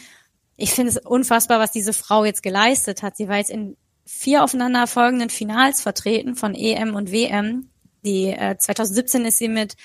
ich 0.56 0.72
finde 0.72 0.90
es 0.90 0.98
unfassbar, 0.98 1.58
was 1.58 1.72
diese 1.72 1.92
Frau 1.92 2.24
jetzt 2.24 2.42
geleistet 2.42 3.02
hat. 3.02 3.16
Sie 3.16 3.28
war 3.28 3.38
jetzt 3.38 3.50
in 3.50 3.76
vier 4.06 4.44
aufeinanderfolgenden 4.44 5.30
Finals 5.30 5.80
vertreten 5.80 6.34
von 6.36 6.54
EM 6.54 6.94
und 6.94 7.10
WM. 7.10 7.70
Die 8.04 8.26
äh, 8.26 8.56
2017 8.56 9.24
ist 9.24 9.38
sie 9.38 9.48
mit 9.48 9.76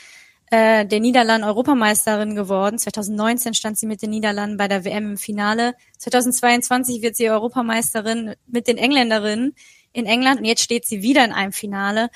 äh, 0.52 0.86
der 0.86 1.00
Niederlanden 1.00 1.48
Europameisterin 1.48 2.36
geworden. 2.36 2.78
2019 2.78 3.54
stand 3.54 3.78
sie 3.78 3.86
mit 3.86 4.02
den 4.02 4.10
Niederlanden 4.10 4.58
bei 4.58 4.68
der 4.68 4.84
WM 4.84 5.12
im 5.12 5.18
Finale. 5.18 5.76
2022 6.00 7.02
wird 7.02 7.16
sie 7.16 7.30
Europameisterin 7.30 8.36
mit 8.48 8.68
den 8.68 8.78
Engländerinnen 8.78 9.56
in 9.94 10.06
England 10.06 10.40
und 10.40 10.46
jetzt 10.46 10.64
steht 10.64 10.86
sie 10.86 11.02
wieder 11.02 11.24
in 11.24 11.32
einem 11.32 11.54
Finale. 11.54 12.10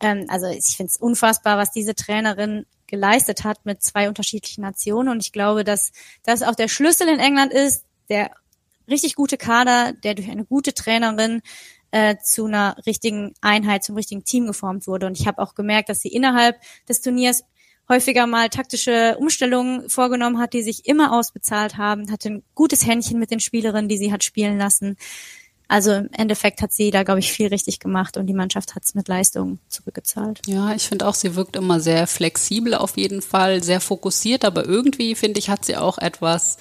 Ähm, 0.00 0.26
also 0.28 0.46
ich 0.46 0.76
finde 0.76 0.90
es 0.90 0.96
unfassbar, 0.96 1.58
was 1.58 1.70
diese 1.70 1.94
Trainerin 1.94 2.66
geleistet 2.86 3.44
hat 3.44 3.64
mit 3.64 3.82
zwei 3.82 4.08
unterschiedlichen 4.08 4.62
Nationen 4.62 5.08
und 5.08 5.22
ich 5.22 5.32
glaube, 5.32 5.64
dass 5.64 5.92
das 6.24 6.42
auch 6.42 6.54
der 6.54 6.68
Schlüssel 6.68 7.08
in 7.08 7.20
England 7.20 7.52
ist, 7.52 7.84
der 8.12 8.30
richtig 8.88 9.16
gute 9.16 9.36
Kader, 9.36 9.92
der 9.92 10.14
durch 10.14 10.30
eine 10.30 10.44
gute 10.44 10.74
Trainerin 10.74 11.42
äh, 11.90 12.16
zu 12.22 12.46
einer 12.46 12.76
richtigen 12.86 13.34
Einheit, 13.40 13.84
zum 13.84 13.96
richtigen 13.96 14.24
Team 14.24 14.46
geformt 14.46 14.86
wurde. 14.86 15.06
Und 15.06 15.18
ich 15.18 15.26
habe 15.26 15.42
auch 15.42 15.54
gemerkt, 15.54 15.88
dass 15.88 16.00
sie 16.00 16.08
innerhalb 16.08 16.56
des 16.88 17.00
Turniers 17.00 17.44
häufiger 17.88 18.26
mal 18.26 18.48
taktische 18.48 19.16
Umstellungen 19.18 19.88
vorgenommen 19.88 20.38
hat, 20.38 20.52
die 20.52 20.62
sich 20.62 20.86
immer 20.86 21.12
ausbezahlt 21.12 21.76
haben, 21.76 22.10
hatte 22.10 22.30
ein 22.30 22.42
gutes 22.54 22.86
Händchen 22.86 23.18
mit 23.18 23.30
den 23.30 23.40
Spielerinnen, 23.40 23.88
die 23.88 23.98
sie 23.98 24.12
hat 24.12 24.24
spielen 24.24 24.56
lassen. 24.58 24.96
Also 25.68 25.92
im 25.92 26.10
Endeffekt 26.12 26.60
hat 26.60 26.72
sie 26.72 26.90
da, 26.90 27.02
glaube 27.02 27.20
ich, 27.20 27.32
viel 27.32 27.48
richtig 27.48 27.78
gemacht 27.80 28.16
und 28.16 28.26
die 28.26 28.34
Mannschaft 28.34 28.74
hat 28.74 28.84
es 28.84 28.94
mit 28.94 29.08
Leistung 29.08 29.58
zurückgezahlt. 29.68 30.42
Ja, 30.46 30.74
ich 30.74 30.86
finde 30.86 31.06
auch, 31.06 31.14
sie 31.14 31.34
wirkt 31.34 31.56
immer 31.56 31.80
sehr 31.80 32.06
flexibel 32.06 32.74
auf 32.74 32.96
jeden 32.96 33.22
Fall, 33.22 33.62
sehr 33.62 33.80
fokussiert, 33.80 34.44
aber 34.44 34.66
irgendwie, 34.66 35.14
finde 35.14 35.38
ich, 35.38 35.48
hat 35.48 35.64
sie 35.64 35.76
auch 35.76 35.96
etwas 35.98 36.58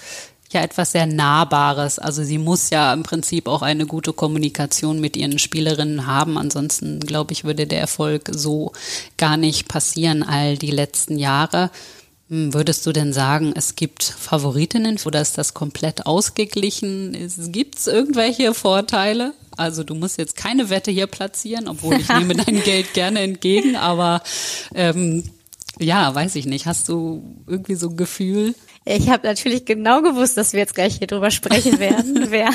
ja 0.53 0.62
etwas 0.62 0.91
sehr 0.91 1.05
Nahbares. 1.05 2.00
Also 2.00 2.24
sie 2.24 2.38
muss 2.38 2.70
ja 2.70 2.93
im 2.93 3.03
Prinzip 3.03 3.48
auch 3.48 3.62
eine 3.62 3.86
gute 3.86 4.13
Kommunikation 4.13 5.00
mit 5.00 5.17
ihren 5.17 5.39
Spielerinnen 5.39 6.08
haben. 6.08 6.38
Ansonsten, 6.38 7.00
glaube 7.00 7.34
ich, 7.34 7.43
würde 7.43 7.67
der 7.67 7.79
Erfolg 7.79 8.29
so 8.31 8.72
gar 9.17 9.38
nicht 9.38 9.67
passieren 9.67 10.24
all 10.24 10.58
die 10.58 10.72
letzten 10.72 11.17
Jahre. 11.17 11.72
Hm, 12.29 12.53
würdest 12.53 12.86
du 12.86 12.93
denn 12.93 13.12
sagen, 13.12 13.53
es 13.55 13.75
gibt 13.75 14.03
Favoritinnen 14.03 14.98
oder 15.05 15.22
ist 15.22 15.38
das 15.38 15.53
komplett 15.53 16.05
ausgeglichen? 16.05 17.15
Gibt 17.51 17.77
es 17.77 17.88
irgendwelche 17.88 18.53
Vorteile? 18.53 19.34
Also 19.58 19.84
du 19.84 19.96
musst 19.96 20.17
jetzt 20.17 20.38
keine 20.38 20.70
Wette 20.70 20.91
hier 20.91 21.08
platzieren, 21.08 21.67
obwohl 21.67 22.00
ich 22.00 22.08
nehme 22.17 22.36
dein 22.36 22.63
Geld 22.63 22.93
gerne 22.93 23.20
entgegen, 23.20 23.75
aber 23.75 24.24
ähm, 24.74 25.25
ja, 25.77 26.13
weiß 26.15 26.36
ich 26.36 26.46
nicht. 26.46 26.65
Hast 26.67 26.88
du 26.88 27.22
irgendwie 27.48 27.75
so 27.75 27.89
ein 27.89 27.98
Gefühl? 27.98 28.55
Ich 28.85 29.09
habe 29.09 29.27
natürlich 29.27 29.65
genau 29.65 30.01
gewusst, 30.01 30.38
dass 30.38 30.53
wir 30.53 30.59
jetzt 30.59 30.75
gleich 30.75 30.97
hier 30.97 31.07
drüber 31.07 31.31
sprechen 31.31 31.79
werden. 31.79 32.27
wer. 32.31 32.50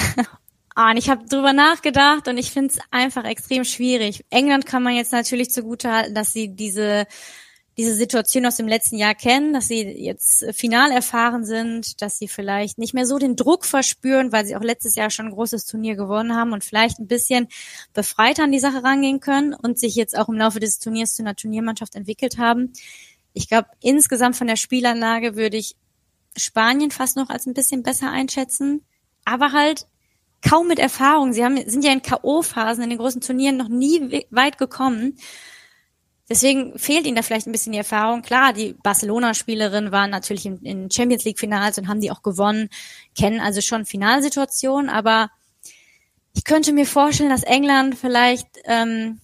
Ah, 0.74 0.90
und 0.90 0.96
ich 0.96 1.08
habe 1.08 1.26
drüber 1.26 1.52
nachgedacht 1.52 2.28
und 2.28 2.36
ich 2.36 2.50
finde 2.50 2.74
es 2.74 2.80
einfach 2.90 3.24
extrem 3.24 3.64
schwierig. 3.64 4.24
England 4.30 4.66
kann 4.66 4.82
man 4.82 4.94
jetzt 4.94 5.12
natürlich 5.12 5.50
zugute 5.50 5.90
halten, 5.90 6.14
dass 6.14 6.32
sie 6.32 6.48
diese 6.48 7.06
diese 7.78 7.94
Situation 7.94 8.46
aus 8.46 8.56
dem 8.56 8.68
letzten 8.68 8.96
Jahr 8.96 9.14
kennen, 9.14 9.52
dass 9.52 9.68
sie 9.68 9.82
jetzt 9.82 10.46
final 10.54 10.90
erfahren 10.90 11.44
sind, 11.44 12.00
dass 12.00 12.18
sie 12.18 12.26
vielleicht 12.26 12.78
nicht 12.78 12.94
mehr 12.94 13.04
so 13.04 13.18
den 13.18 13.36
Druck 13.36 13.66
verspüren, 13.66 14.32
weil 14.32 14.46
sie 14.46 14.56
auch 14.56 14.62
letztes 14.62 14.94
Jahr 14.94 15.10
schon 15.10 15.26
ein 15.26 15.32
großes 15.32 15.66
Turnier 15.66 15.94
gewonnen 15.94 16.34
haben 16.34 16.54
und 16.54 16.64
vielleicht 16.64 16.98
ein 16.98 17.06
bisschen 17.06 17.48
befreiter 17.92 18.44
an 18.44 18.52
die 18.52 18.60
Sache 18.60 18.82
rangehen 18.82 19.20
können 19.20 19.52
und 19.52 19.78
sich 19.78 19.94
jetzt 19.94 20.16
auch 20.16 20.28
im 20.28 20.36
Laufe 20.36 20.58
des 20.58 20.78
Turniers 20.78 21.14
zu 21.14 21.22
einer 21.22 21.36
Turniermannschaft 21.36 21.96
entwickelt 21.96 22.38
haben. 22.38 22.72
Ich 23.34 23.48
glaube, 23.48 23.68
insgesamt 23.82 24.36
von 24.36 24.46
der 24.46 24.56
Spielanlage 24.56 25.36
würde 25.36 25.58
ich 25.58 25.76
Spanien 26.36 26.90
fast 26.90 27.16
noch 27.16 27.30
als 27.30 27.46
ein 27.46 27.54
bisschen 27.54 27.82
besser 27.82 28.10
einschätzen, 28.10 28.84
aber 29.24 29.52
halt 29.52 29.86
kaum 30.46 30.68
mit 30.68 30.78
Erfahrung. 30.78 31.32
Sie 31.32 31.44
haben, 31.44 31.58
sind 31.68 31.84
ja 31.84 31.92
in 31.92 32.02
K.O.-Phasen 32.02 32.82
in 32.82 32.90
den 32.90 32.98
großen 32.98 33.20
Turnieren 33.20 33.56
noch 33.56 33.68
nie 33.68 34.24
weit 34.30 34.58
gekommen. 34.58 35.18
Deswegen 36.28 36.76
fehlt 36.78 37.06
ihnen 37.06 37.14
da 37.14 37.22
vielleicht 37.22 37.46
ein 37.46 37.52
bisschen 37.52 37.72
die 37.72 37.78
Erfahrung. 37.78 38.22
Klar, 38.22 38.52
die 38.52 38.74
Barcelona-Spielerinnen 38.82 39.92
waren 39.92 40.10
natürlich 40.10 40.44
in, 40.44 40.90
Champions 40.90 41.24
League-Finals 41.24 41.78
und 41.78 41.88
haben 41.88 42.00
die 42.00 42.10
auch 42.10 42.22
gewonnen, 42.22 42.68
kennen 43.16 43.40
also 43.40 43.60
schon 43.60 43.84
Finalsituationen, 43.84 44.90
aber 44.90 45.30
ich 46.34 46.44
könnte 46.44 46.72
mir 46.72 46.86
vorstellen, 46.86 47.30
dass 47.30 47.44
England 47.44 47.96
vielleicht 47.96 48.48
ähm, 48.64 49.20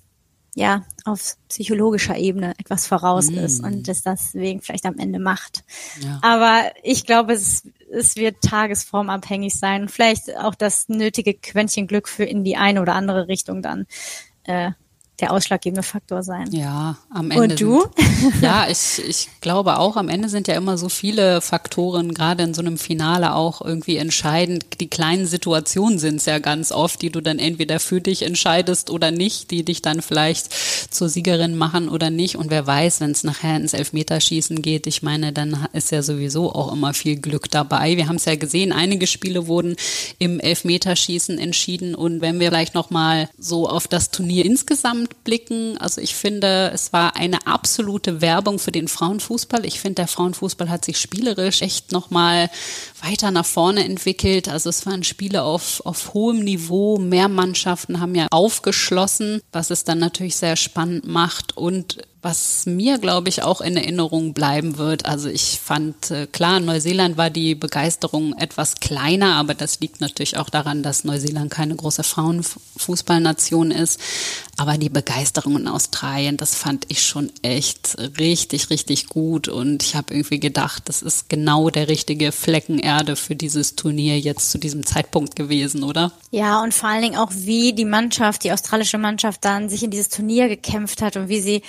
ja 0.54 0.84
auf 1.04 1.36
psychologischer 1.48 2.16
Ebene 2.16 2.54
etwas 2.58 2.86
voraus 2.86 3.30
mm. 3.30 3.38
ist 3.38 3.64
und 3.64 3.88
das 3.88 4.02
deswegen 4.02 4.60
vielleicht 4.60 4.86
am 4.86 4.98
Ende 4.98 5.18
macht. 5.18 5.64
Ja. 6.00 6.18
Aber 6.22 6.70
ich 6.82 7.06
glaube, 7.06 7.32
es, 7.32 7.68
es 7.90 8.16
wird 8.16 8.42
tagesformabhängig 8.42 9.58
sein. 9.58 9.88
Vielleicht 9.88 10.36
auch 10.36 10.54
das 10.54 10.88
nötige 10.88 11.34
Quäntchen 11.34 11.86
Glück 11.86 12.08
für 12.08 12.24
in 12.24 12.44
die 12.44 12.56
eine 12.56 12.82
oder 12.82 12.94
andere 12.94 13.28
Richtung 13.28 13.62
dann 13.62 13.86
äh, 14.44 14.72
der 15.20 15.32
ausschlaggebende 15.32 15.82
Faktor 15.82 16.22
sein. 16.22 16.50
Ja, 16.52 16.96
am 17.10 17.30
Ende. 17.30 17.42
Und 17.42 17.60
du? 17.60 17.82
Sind, 17.82 18.34
ja, 18.42 18.66
ich, 18.68 19.02
ich 19.06 19.28
glaube 19.40 19.78
auch, 19.78 19.96
am 19.96 20.08
Ende 20.08 20.28
sind 20.28 20.48
ja 20.48 20.56
immer 20.56 20.78
so 20.78 20.88
viele 20.88 21.40
Faktoren, 21.40 22.14
gerade 22.14 22.42
in 22.42 22.54
so 22.54 22.62
einem 22.62 22.78
Finale 22.78 23.34
auch 23.34 23.60
irgendwie 23.60 23.98
entscheidend. 23.98 24.80
Die 24.80 24.88
kleinen 24.88 25.26
Situationen 25.26 25.98
sind 25.98 26.16
es 26.16 26.26
ja 26.26 26.38
ganz 26.38 26.72
oft, 26.72 27.02
die 27.02 27.10
du 27.10 27.20
dann 27.20 27.38
entweder 27.38 27.78
für 27.78 28.00
dich 28.00 28.22
entscheidest 28.22 28.90
oder 28.90 29.10
nicht, 29.10 29.50
die 29.50 29.64
dich 29.64 29.82
dann 29.82 30.02
vielleicht 30.02 30.48
zur 30.92 31.08
Siegerin 31.08 31.56
machen 31.56 31.88
oder 31.88 32.10
nicht. 32.10 32.36
Und 32.36 32.50
wer 32.50 32.66
weiß, 32.66 33.00
wenn 33.00 33.10
es 33.10 33.22
nachher 33.22 33.56
ins 33.56 33.74
Elfmeterschießen 33.74 34.62
geht, 34.62 34.86
ich 34.86 35.02
meine, 35.02 35.32
dann 35.32 35.68
ist 35.72 35.92
ja 35.92 36.02
sowieso 36.02 36.52
auch 36.52 36.72
immer 36.72 36.94
viel 36.94 37.16
Glück 37.16 37.50
dabei. 37.50 37.96
Wir 37.96 38.08
haben 38.08 38.16
es 38.16 38.24
ja 38.24 38.34
gesehen, 38.34 38.72
einige 38.72 39.06
Spiele 39.06 39.46
wurden 39.46 39.76
im 40.18 40.40
Elfmeterschießen 40.40 41.38
entschieden. 41.38 41.94
Und 41.94 42.22
wenn 42.22 42.40
wir 42.40 42.48
vielleicht 42.48 42.74
nochmal 42.74 43.28
so 43.38 43.68
auf 43.68 43.86
das 43.86 44.10
Turnier 44.10 44.44
insgesamt 44.44 45.01
zurückblicken. 45.02 45.78
Also 45.78 46.00
ich 46.00 46.14
finde, 46.14 46.70
es 46.72 46.92
war 46.92 47.16
eine 47.16 47.46
absolute 47.46 48.20
Werbung 48.20 48.58
für 48.58 48.72
den 48.72 48.88
Frauenfußball. 48.88 49.64
Ich 49.66 49.80
finde, 49.80 49.96
der 49.96 50.08
Frauenfußball 50.08 50.70
hat 50.70 50.84
sich 50.84 50.98
spielerisch 50.98 51.62
echt 51.62 51.92
nochmal 51.92 52.50
weiter 53.02 53.30
nach 53.30 53.46
vorne 53.46 53.84
entwickelt. 53.84 54.48
Also 54.48 54.70
es 54.70 54.86
waren 54.86 55.04
Spiele 55.04 55.42
auf, 55.42 55.82
auf 55.84 56.14
hohem 56.14 56.40
Niveau. 56.40 56.98
Mehr 56.98 57.28
Mannschaften 57.28 58.00
haben 58.00 58.14
ja 58.14 58.26
aufgeschlossen, 58.30 59.40
was 59.52 59.70
es 59.70 59.84
dann 59.84 59.98
natürlich 59.98 60.36
sehr 60.36 60.56
spannend 60.56 61.06
macht. 61.06 61.56
Und 61.56 61.98
was 62.22 62.66
mir, 62.66 62.98
glaube 62.98 63.28
ich, 63.28 63.42
auch 63.42 63.60
in 63.60 63.76
Erinnerung 63.76 64.32
bleiben 64.32 64.78
wird. 64.78 65.06
Also 65.06 65.28
ich 65.28 65.58
fand, 65.62 66.12
äh, 66.12 66.28
klar, 66.28 66.60
Neuseeland 66.60 67.16
war 67.16 67.30
die 67.30 67.56
Begeisterung 67.56 68.38
etwas 68.38 68.76
kleiner, 68.76 69.34
aber 69.34 69.54
das 69.54 69.80
liegt 69.80 70.00
natürlich 70.00 70.36
auch 70.36 70.48
daran, 70.48 70.84
dass 70.84 71.02
Neuseeland 71.02 71.50
keine 71.50 71.74
große 71.74 72.04
Frauenfußballnation 72.04 73.72
ist. 73.72 74.00
Aber 74.62 74.78
die 74.78 74.90
Begeisterung 74.90 75.58
in 75.58 75.66
Australien, 75.66 76.36
das 76.36 76.54
fand 76.54 76.84
ich 76.86 77.02
schon 77.02 77.32
echt 77.42 77.96
richtig, 78.20 78.70
richtig 78.70 79.08
gut. 79.08 79.48
Und 79.48 79.82
ich 79.82 79.96
habe 79.96 80.14
irgendwie 80.14 80.38
gedacht, 80.38 80.84
das 80.84 81.02
ist 81.02 81.28
genau 81.28 81.68
der 81.68 81.88
richtige 81.88 82.30
Flecken 82.30 82.78
Erde 82.78 83.16
für 83.16 83.34
dieses 83.34 83.74
Turnier 83.74 84.20
jetzt 84.20 84.52
zu 84.52 84.58
diesem 84.58 84.86
Zeitpunkt 84.86 85.34
gewesen, 85.34 85.82
oder? 85.82 86.12
Ja, 86.30 86.62
und 86.62 86.72
vor 86.72 86.88
allen 86.88 87.02
Dingen 87.02 87.16
auch, 87.16 87.32
wie 87.34 87.72
die 87.72 87.84
Mannschaft, 87.84 88.44
die 88.44 88.52
australische 88.52 88.98
Mannschaft 88.98 89.44
dann 89.44 89.68
sich 89.68 89.82
in 89.82 89.90
dieses 89.90 90.10
Turnier 90.10 90.46
gekämpft 90.46 91.02
hat 91.02 91.16
und 91.16 91.28
wie 91.28 91.40
sie 91.40 91.62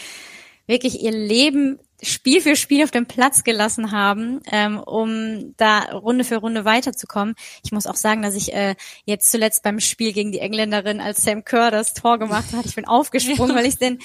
wirklich 0.67 1.01
ihr 1.01 1.13
Leben 1.13 1.79
Spiel 2.04 2.42
für 2.42 2.56
Spiel 2.56 2.84
auf 2.84 2.92
dem 2.92 3.06
Platz 3.06 3.44
gelassen 3.44 3.92
haben, 3.92 4.42
ähm, 4.52 4.80
um 4.80 5.54
da 5.58 5.80
Runde 5.92 6.24
für 6.24 6.38
Runde 6.38 6.66
weiterzukommen. 6.66 7.36
Ich 7.63 7.72
muss 7.72 7.88
auch 7.88 7.96
sagen, 7.96 8.22
dass 8.22 8.36
ich 8.36 8.54
äh, 8.54 8.76
jetzt 9.06 9.32
zuletzt 9.32 9.63
beim 9.63 9.80
Spiel 9.80 10.13
gegen 10.13 10.32
die 10.32 10.39
Engländerin, 10.39 11.02
als 11.02 11.24
Sam 11.24 11.44
Kerr 11.44 11.72
das 11.72 11.94
Tor 11.94 12.20
gemacht 12.20 12.54
hat, 12.54 12.66
ich 12.66 12.76
bin 12.76 12.88
aufgesprungen, 12.88 13.56
weil 13.56 13.66
ich 13.66 13.78
den 13.78 14.00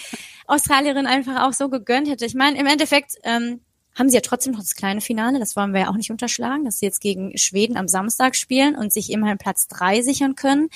Australierinnen 0.46 1.06
einfach 1.06 1.46
auch 1.46 1.52
so 1.52 1.68
gegönnt 1.68 2.08
hätte. 2.08 2.24
Ich 2.24 2.34
meine, 2.34 2.58
im 2.58 2.66
Endeffekt 2.66 3.12
ähm, 3.24 3.60
haben 3.98 4.08
sie 4.08 4.14
ja 4.14 4.22
trotzdem 4.22 4.52
noch 4.52 4.60
das 4.60 4.76
kleine 4.76 5.00
Finale, 5.00 5.38
das 5.38 5.56
wollen 5.56 5.72
wir 5.72 5.80
ja 5.80 5.88
auch 5.90 5.96
nicht 5.96 6.10
unterschlagen, 6.10 6.64
dass 6.64 6.78
sie 6.78 6.86
jetzt 6.86 7.00
gegen 7.00 7.36
Schweden 7.36 7.76
am 7.76 7.88
Samstag 7.88 8.36
spielen 8.36 8.76
und 8.76 8.92
sich 8.92 9.10
immerhin 9.10 9.38
Platz 9.38 9.66
drei 9.66 10.02
sichern 10.02 10.36
können. 10.36 10.68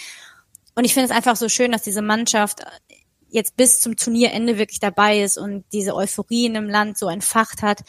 Und 0.74 0.84
ich 0.84 0.94
finde 0.94 1.06
es 1.06 1.16
einfach 1.16 1.36
so 1.36 1.48
schön, 1.48 1.70
dass 1.70 1.82
diese 1.82 2.02
Mannschaft 2.02 2.64
jetzt 3.32 3.56
bis 3.56 3.80
zum 3.80 3.96
Turnierende 3.96 4.58
wirklich 4.58 4.78
dabei 4.78 5.20
ist 5.20 5.38
und 5.38 5.64
diese 5.72 5.94
Euphorie 5.94 6.46
in 6.46 6.54
dem 6.54 6.68
Land 6.68 6.98
so 6.98 7.08
entfacht 7.08 7.62
hat. 7.62 7.80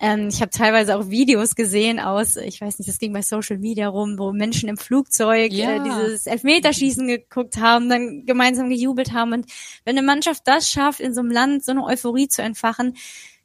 Ähm, 0.00 0.28
ich 0.28 0.40
habe 0.40 0.50
teilweise 0.50 0.96
auch 0.96 1.08
Videos 1.10 1.54
gesehen 1.54 2.00
aus, 2.00 2.36
ich 2.36 2.60
weiß 2.60 2.80
nicht, 2.80 2.88
das 2.88 2.98
ging 2.98 3.12
bei 3.12 3.22
Social 3.22 3.58
Media 3.58 3.88
rum, 3.88 4.18
wo 4.18 4.32
Menschen 4.32 4.68
im 4.68 4.76
Flugzeug 4.76 5.52
ja. 5.52 5.76
äh, 5.76 5.82
dieses 5.82 6.26
Elfmeterschießen 6.26 7.06
geguckt 7.06 7.58
haben, 7.58 7.88
dann 7.88 8.26
gemeinsam 8.26 8.68
gejubelt 8.68 9.12
haben. 9.12 9.32
Und 9.32 9.46
wenn 9.84 9.96
eine 9.96 10.04
Mannschaft 10.04 10.42
das 10.46 10.68
schafft, 10.68 10.98
in 10.98 11.14
so 11.14 11.20
einem 11.20 11.30
Land 11.30 11.64
so 11.64 11.70
eine 11.70 11.84
Euphorie 11.84 12.26
zu 12.26 12.42
entfachen, 12.42 12.96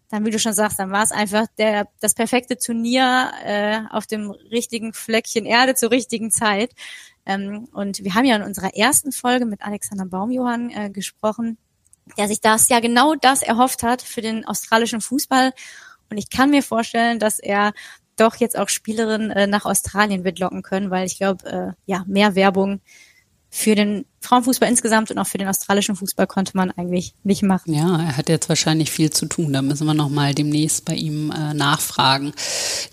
dann, 0.09 0.25
wie 0.25 0.31
du 0.31 0.39
schon 0.39 0.53
sagst, 0.53 0.79
dann 0.79 0.91
war 0.91 1.03
es 1.03 1.11
einfach 1.11 1.47
der 1.57 1.87
das 1.99 2.13
perfekte 2.13 2.57
Turnier 2.57 3.31
äh, 3.43 3.79
auf 3.89 4.07
dem 4.07 4.31
richtigen 4.31 4.93
Fleckchen 4.93 5.45
Erde 5.45 5.75
zur 5.75 5.91
richtigen 5.91 6.31
Zeit. 6.31 6.71
Ähm, 7.25 7.67
und 7.73 8.03
wir 8.03 8.15
haben 8.15 8.25
ja 8.25 8.35
in 8.35 8.43
unserer 8.43 8.73
ersten 8.75 9.11
Folge 9.11 9.45
mit 9.45 9.61
Alexander 9.61 10.05
Baumjohann 10.05 10.69
äh, 10.69 10.89
gesprochen, 10.89 11.57
der 12.17 12.27
sich 12.27 12.39
das 12.39 12.69
ja 12.69 12.79
genau 12.79 13.15
das 13.15 13.43
erhofft 13.43 13.83
hat 13.83 14.01
für 14.01 14.21
den 14.21 14.45
australischen 14.45 15.01
Fußball 15.01 15.51
und 16.09 16.17
ich 16.17 16.29
kann 16.29 16.49
mir 16.49 16.63
vorstellen, 16.63 17.19
dass 17.19 17.39
er 17.39 17.73
doch 18.15 18.35
jetzt 18.35 18.57
auch 18.57 18.69
Spielerinnen 18.69 19.31
äh, 19.31 19.47
nach 19.47 19.65
Australien 19.65 20.23
wird 20.23 20.39
locken 20.39 20.63
können, 20.63 20.89
weil 20.89 21.05
ich 21.05 21.17
glaube, 21.17 21.45
äh, 21.45 21.71
ja, 21.85 22.03
mehr 22.07 22.35
Werbung 22.35 22.81
für 23.49 23.75
den 23.75 24.05
Frauenfußball 24.27 24.69
insgesamt 24.69 25.09
und 25.09 25.17
auch 25.17 25.27
für 25.27 25.37
den 25.37 25.47
australischen 25.47 25.95
Fußball 25.95 26.27
konnte 26.27 26.51
man 26.55 26.71
eigentlich 26.71 27.13
nicht 27.23 27.43
machen. 27.43 27.73
Ja, 27.73 27.97
er 27.97 28.17
hat 28.17 28.27
jetzt 28.27 28.49
wahrscheinlich 28.49 28.91
viel 28.91 29.09
zu 29.09 29.25
tun. 29.25 29.53
Da 29.53 29.61
müssen 29.61 29.87
wir 29.87 29.93
noch 29.93 30.09
mal 30.09 30.35
demnächst 30.35 30.83
bei 30.83 30.95
ihm 30.95 31.31
äh, 31.31 31.53
nachfragen. 31.53 32.33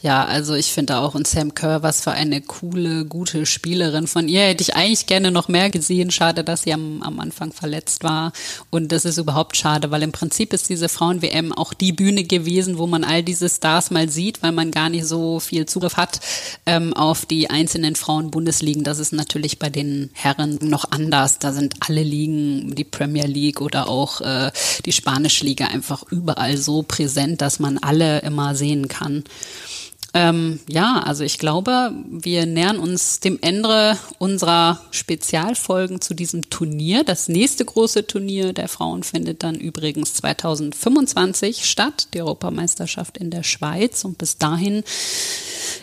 Ja, 0.01 0.25
also 0.25 0.55
ich 0.55 0.73
finde 0.73 0.99
auch 0.99 1.15
und 1.15 1.27
Sam 1.27 1.55
Kerr, 1.55 1.83
was 1.83 2.03
für 2.03 2.13
eine 2.13 2.41
coole, 2.41 3.05
gute 3.05 3.47
Spielerin. 3.47 4.07
Von 4.07 4.29
ihr 4.29 4.43
hätte 4.43 4.63
ich 4.63 4.77
eigentlich 4.77 5.07
gerne 5.07 5.33
noch 5.33 5.49
mehr 5.49 5.71
gesehen. 5.71 6.13
Schade, 6.13 6.45
dass 6.45 6.63
sie 6.63 6.73
am, 6.73 7.03
am 7.03 7.19
Anfang 7.19 7.53
verletzt 7.53 8.05
war. 8.05 8.33
Und 8.71 8.93
das 8.93 9.05
ist 9.05 9.19
überhaupt 9.19 9.57
schade, 9.57 9.91
weil 9.91 10.03
im 10.03 10.13
Prinzip 10.13 10.53
ist 10.53 10.69
diese 10.69 10.89
Frauen-WM 10.89 11.53
auch 11.53 11.75
die 11.75 11.93
Bühne 11.93 12.25
gewesen, 12.25 12.79
wo 12.79 12.87
man 12.87 13.03
all 13.03 13.23
diese 13.25 13.49
Stars 13.49 13.91
mal 13.91 14.09
sieht, 14.09 14.43
weil 14.43 14.53
man 14.53 14.71
gar 14.71 14.89
nicht 14.89 15.07
so 15.07 15.41
viel 15.41 15.67
Zugriff 15.67 15.97
hat 15.97 16.21
ähm, 16.65 16.93
auf 16.95 17.27
die 17.27 17.51
einzelnen 17.51 17.97
Frauen-Bundesligen. 17.97 18.85
Das 18.85 19.01
ist 19.01 19.13
natürlich 19.13 19.59
bei 19.59 19.71
den 19.71 20.11
Herren 20.13 20.59
noch 20.63 20.91
anders 20.91 21.24
Stars, 21.25 21.39
da 21.39 21.53
sind 21.53 21.75
alle 21.81 22.03
Ligen, 22.03 22.75
die 22.75 22.85
Premier 22.85 23.27
League 23.27 23.61
oder 23.61 23.89
auch 23.89 24.21
äh, 24.21 24.51
die 24.85 24.93
Spanische 24.93 25.45
Liga 25.45 25.67
einfach 25.67 26.05
überall 26.11 26.57
so 26.57 26.83
präsent, 26.83 27.41
dass 27.41 27.59
man 27.59 27.79
alle 27.79 28.21
immer 28.21 28.55
sehen 28.55 28.89
kann. 28.89 29.25
Ähm, 30.17 30.61
ja, 30.69 31.03
also 31.05 31.25
ich 31.25 31.39
glaube, 31.39 31.93
wir 32.09 32.47
nähern 32.47 32.79
uns 32.79 33.19
dem 33.19 33.39
Ende 33.43 33.99
unserer 34.19 34.81
Spezialfolgen 34.93 36.01
zu 36.01 36.15
diesem 36.15 36.49
Turnier. 36.51 37.03
Das 37.03 37.27
nächste 37.27 37.65
große 37.65 38.07
Turnier 38.07 38.53
der 38.53 38.69
Frauen 38.69 39.03
findet 39.03 39.43
dann 39.43 39.57
übrigens 39.57 40.15
2025 40.15 41.69
statt, 41.69 42.09
die 42.15 42.21
Europameisterschaft 42.21 43.19
in 43.19 43.33
der 43.33 43.43
Schweiz. 43.43 44.05
Und 44.05 44.17
bis 44.19 44.39
dahin 44.39 44.85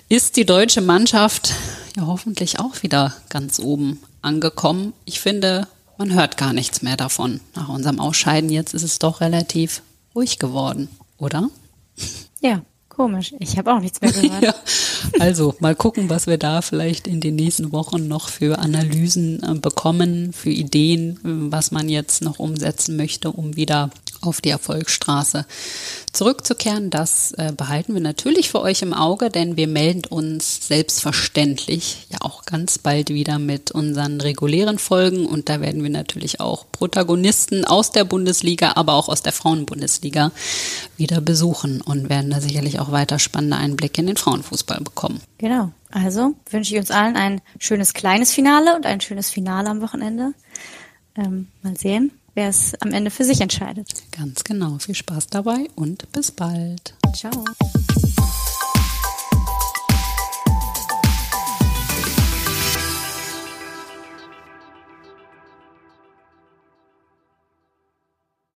ist 0.08 0.38
die 0.38 0.46
deutsche 0.46 0.82
Mannschaft 0.82 1.54
ja 1.98 2.06
hoffentlich 2.06 2.58
auch 2.58 2.84
wieder 2.84 3.14
ganz 3.28 3.60
oben 3.60 4.00
angekommen. 4.22 4.94
Ich 5.06 5.20
finde, 5.20 5.68
man 5.98 6.14
hört 6.14 6.38
gar 6.38 6.54
nichts 6.54 6.82
mehr 6.82 6.98
davon. 6.98 7.42
Nach 7.56 7.70
unserem 7.70 8.00
Ausscheiden 8.00 8.50
jetzt 8.50 8.74
ist 8.74 8.84
es 8.84 9.00
doch 9.00 9.22
relativ 9.22 9.82
ruhig 10.16 10.40
geworden, 10.40 10.90
oder? 11.18 11.50
Ja, 12.44 12.64
komisch. 12.90 13.36
Ich 13.38 13.60
habe 13.60 13.72
auch 13.72 13.80
nichts 13.80 14.02
mehr 14.02 14.12
gehört. 14.12 14.42
ja. 14.42 14.56
Also 15.20 15.54
mal 15.60 15.76
gucken, 15.76 16.10
was 16.10 16.26
wir 16.26 16.40
da 16.40 16.64
vielleicht 16.64 17.08
in 17.08 17.22
den 17.22 17.36
nächsten 17.36 17.72
Wochen 17.72 18.08
noch 18.08 18.30
für 18.30 18.58
Analysen 18.58 19.44
äh, 19.44 19.54
bekommen, 19.54 20.34
für 20.34 20.50
Ideen, 20.50 21.20
was 21.24 21.70
man 21.70 21.88
jetzt 21.88 22.24
noch 22.24 22.40
umsetzen 22.40 22.98
möchte, 22.98 23.32
um 23.32 23.56
wieder 23.56 23.92
auf 24.22 24.42
die 24.42 24.50
Erfolgsstraße 24.50 25.46
zurückzukehren. 26.14 26.90
Das 26.90 27.32
äh, 27.34 27.52
behalten 27.56 27.94
wir 27.94 28.02
natürlich 28.02 28.50
für 28.50 28.62
euch 28.62 28.82
im 28.82 28.94
Auge, 28.94 29.30
denn 29.30 29.58
wir 29.58 29.68
melden 29.68 30.04
uns 30.10 30.68
selbstverständlich 30.68 32.08
ja 32.10 32.20
auch 32.22 32.46
ganz 32.46 32.78
bald 32.78 33.10
wieder 33.10 33.40
mit 33.40 33.72
unseren 33.72 34.22
regulären 34.22 34.80
Folgen 34.80 35.26
und 35.26 35.50
da 35.50 35.62
werden 35.62 35.84
wir 35.84 35.90
natürlich 35.90 36.40
auch 36.40 36.66
Protagonisten 36.72 37.66
aus 37.66 37.92
der 37.92 38.04
Bundesliga, 38.04 38.74
aber 38.76 38.94
auch 38.94 39.10
aus 39.10 39.22
der 39.22 39.34
Frauenbundesliga 39.34 40.32
wieder 40.98 41.22
besuchen 41.22 41.82
und 41.82 42.10
werden 42.10 42.32
da 42.32 42.42
sicherlich 42.42 42.80
auch 42.80 42.92
weiter 42.92 43.20
spannende 43.20 43.58
Einblicke 43.58 44.02
in 44.02 44.08
den 44.08 44.18
Frauenfußball 44.18 44.82
bekommen. 44.82 45.22
Genau. 45.38 45.72
Also 45.92 46.36
wünsche 46.50 46.74
ich 46.74 46.80
uns 46.80 46.92
allen 46.92 47.16
ein 47.16 47.42
schönes 47.60 47.94
kleines 47.94 48.32
Finale 48.32 48.76
und 48.76 48.86
ein 48.86 49.02
schönes 49.02 49.30
Finale 49.30 49.70
am 49.70 49.82
Wochenende. 49.82 50.34
Ähm, 51.16 51.48
mal 51.62 51.76
sehen, 51.76 52.12
wer 52.34 52.50
es 52.50 52.76
am 52.82 52.92
Ende 52.92 53.12
für 53.12 53.24
sich 53.24 53.42
entscheidet. 53.42 53.94
Ganz 54.12 54.44
genau. 54.44 54.78
Viel 54.80 54.96
Spaß 54.96 55.28
dabei 55.28 55.68
und 55.76 56.12
bis 56.12 56.32
bald. 56.32 56.96
Ciao. 57.14 57.46